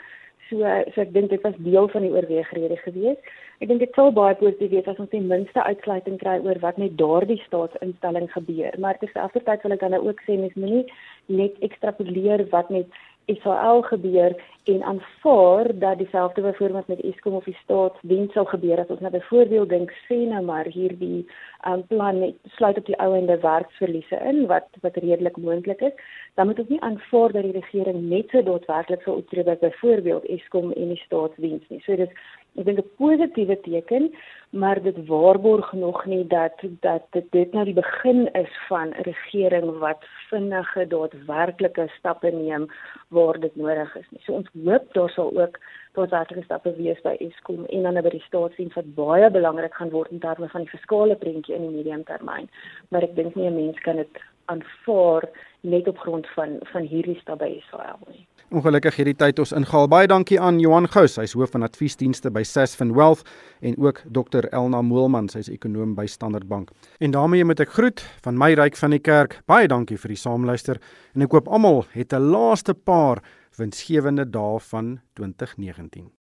So 0.50 0.58
so 0.94 1.02
ek 1.02 1.14
dink 1.14 1.30
dit 1.30 1.42
was 1.42 1.56
deel 1.58 1.88
van 1.88 2.02
die 2.02 2.12
oorweegrede 2.12 2.78
geweest. 2.78 3.22
Ek 3.62 3.70
dink 3.70 3.84
dit 3.84 3.96
sou 3.96 4.10
baie 4.12 4.36
positief 4.36 4.72
wees 4.74 4.88
as 4.90 5.00
ons 5.00 5.10
ten 5.12 5.28
minste 5.30 5.64
uitsluiting 5.64 6.18
kry 6.22 6.40
oor 6.44 6.60
wat 6.66 6.78
met 6.82 6.98
daardie 6.98 7.40
staatsinstelling 7.46 8.30
gebeur. 8.34 8.78
Maar 8.80 8.98
terselfdertyd 9.02 9.64
wil 9.64 9.78
ek 9.78 9.86
dan 9.86 10.00
ook 10.00 10.22
sê 10.26 10.38
mens 10.40 10.58
moenie 10.58 10.86
net 11.28 11.60
ekstrapoleer 11.68 12.48
wat 12.52 12.70
met 12.74 12.90
Israel 13.26 13.82
gebeur 13.82 14.44
en 14.64 14.84
aanvaar 14.84 15.80
dat 15.80 15.98
dieselfde 15.98 16.42
byvoorbeeld 16.42 16.88
met 16.88 17.02
Eskom 17.02 17.34
of 17.34 17.44
die 17.44 17.58
staatsdiens 17.64 18.34
sal 18.34 18.46
gebeur 18.46 18.80
as 18.80 18.92
ons 18.92 19.00
nou 19.00 19.12
byvoorbeeld 19.12 19.70
dink 19.70 19.92
sê 20.08 20.18
nou 20.28 20.42
maar 20.44 20.68
hierdie 20.68 21.24
um, 21.68 21.84
plan 21.88 22.20
net 22.20 22.36
sluit 22.56 22.78
op 22.78 22.86
die 22.86 23.00
ou 23.00 23.14
ende 23.16 23.38
werksverliese 23.40 24.20
in 24.32 24.46
wat 24.52 24.68
wat 24.82 25.00
redelik 25.06 25.38
moontlik 25.38 25.82
is 25.82 25.96
dan 26.36 26.48
moet 26.48 26.60
ons 26.60 26.72
nie 26.72 26.82
aanvaar 26.82 27.36
dat 27.36 27.48
die 27.48 27.56
regering 27.60 28.02
net 28.10 28.32
so 28.32 28.44
daadwerklik 28.44 29.04
sou 29.04 29.18
optree 29.18 29.48
by 29.48 29.56
byvoorbeeld 29.64 30.28
Eskom 30.38 30.72
en 30.72 30.96
die 30.96 31.04
staatsdiens 31.06 31.68
nie 31.70 31.84
so 31.88 31.96
dis 31.96 32.16
ek 32.58 32.66
dink 32.66 32.80
'n 32.80 32.96
positiewe 32.98 33.58
teken 33.62 34.12
maar 34.54 34.82
dit 34.82 35.08
waarborg 35.08 35.74
nog 35.74 36.06
nie 36.06 36.28
dat 36.28 36.54
dat 36.80 37.02
dit 37.10 37.32
dit 37.32 37.54
nou 37.54 37.66
die 37.66 37.74
begin 37.74 38.34
is 38.34 38.54
van 38.68 38.88
'n 38.90 39.02
regering 39.02 39.78
wat 39.80 40.06
vinnige 40.30 40.88
daadwerklike 40.88 41.88
stappe 41.98 42.32
neem 42.32 42.68
waar 43.08 43.40
dit 43.40 43.56
nodig 43.56 43.96
is 43.96 44.06
nie. 44.10 44.22
So 44.24 44.34
ons 44.34 44.50
hoop 44.64 44.94
daar 44.94 45.10
sal 45.10 45.38
ook 45.42 45.60
daadwerklike 45.94 46.44
stappe 46.44 46.76
wees 46.76 47.02
by 47.02 47.16
Eskom 47.20 47.66
en 47.66 47.82
dan 47.82 48.02
by 48.02 48.10
die 48.10 48.28
staatsdiens 48.28 48.74
wat 48.74 48.96
baie 48.96 49.30
belangrik 49.30 49.74
gaan 49.74 49.90
word 49.90 50.12
in 50.12 50.20
terme 50.20 50.50
van 50.50 50.62
die 50.62 50.70
fiskale 50.70 51.16
prentjie 51.16 51.56
in 51.56 51.62
die 51.62 51.76
medium 51.78 52.04
termyn. 52.04 52.50
Maar 52.90 53.04
ek 53.04 53.16
dink 53.16 53.36
nie 53.36 53.48
'n 53.50 53.56
mens 53.56 53.80
kan 53.80 53.96
dit 53.96 54.18
aanvaar 54.46 55.30
net 55.62 55.88
op 55.88 55.98
grond 55.98 56.28
van 56.28 56.60
van 56.62 56.82
hierdie 56.82 57.20
stap 57.20 57.40
by 57.40 57.50
Israel 57.58 58.00
nie. 58.08 58.28
Ongelukkig 58.54 59.00
hierdie 59.00 59.16
tyd 59.18 59.40
ons 59.42 59.50
ingehaal. 59.58 59.88
Baie 59.90 60.06
dankie 60.06 60.38
aan 60.38 60.60
Johan 60.62 60.86
Gous, 60.94 61.16
hy's 61.18 61.34
hoof 61.34 61.56
van 61.56 61.66
adviesdienste 61.66 62.30
by 62.30 62.44
Sasfin 62.46 62.92
Wealth 62.94 63.24
en 63.66 63.74
ook 63.82 64.04
Dr 64.14 64.46
Elna 64.54 64.84
Moelman, 64.86 65.26
sy's 65.34 65.50
ekonom 65.50 65.96
by 65.98 66.06
Standard 66.06 66.46
Bank. 66.52 66.70
En 67.02 67.18
daarmee 67.18 67.50
moet 67.50 67.66
ek 67.66 67.74
groet 67.74 68.06
van 68.22 68.38
my 68.38 68.54
ryk 68.54 68.78
van 68.78 68.94
die 68.94 69.02
kerk. 69.02 69.40
Baie 69.50 69.66
dankie 69.66 69.98
vir 69.98 70.14
die 70.14 70.22
saamluister 70.22 70.78
en 71.16 71.26
ek 71.26 71.34
hoop 71.34 71.50
almal 71.50 71.88
het 71.98 72.14
'n 72.14 72.30
laaste 72.30 72.78
paar 72.78 73.26
winsgewende 73.58 74.30
dae 74.30 74.60
van 74.70 75.00
2019. 75.18 76.12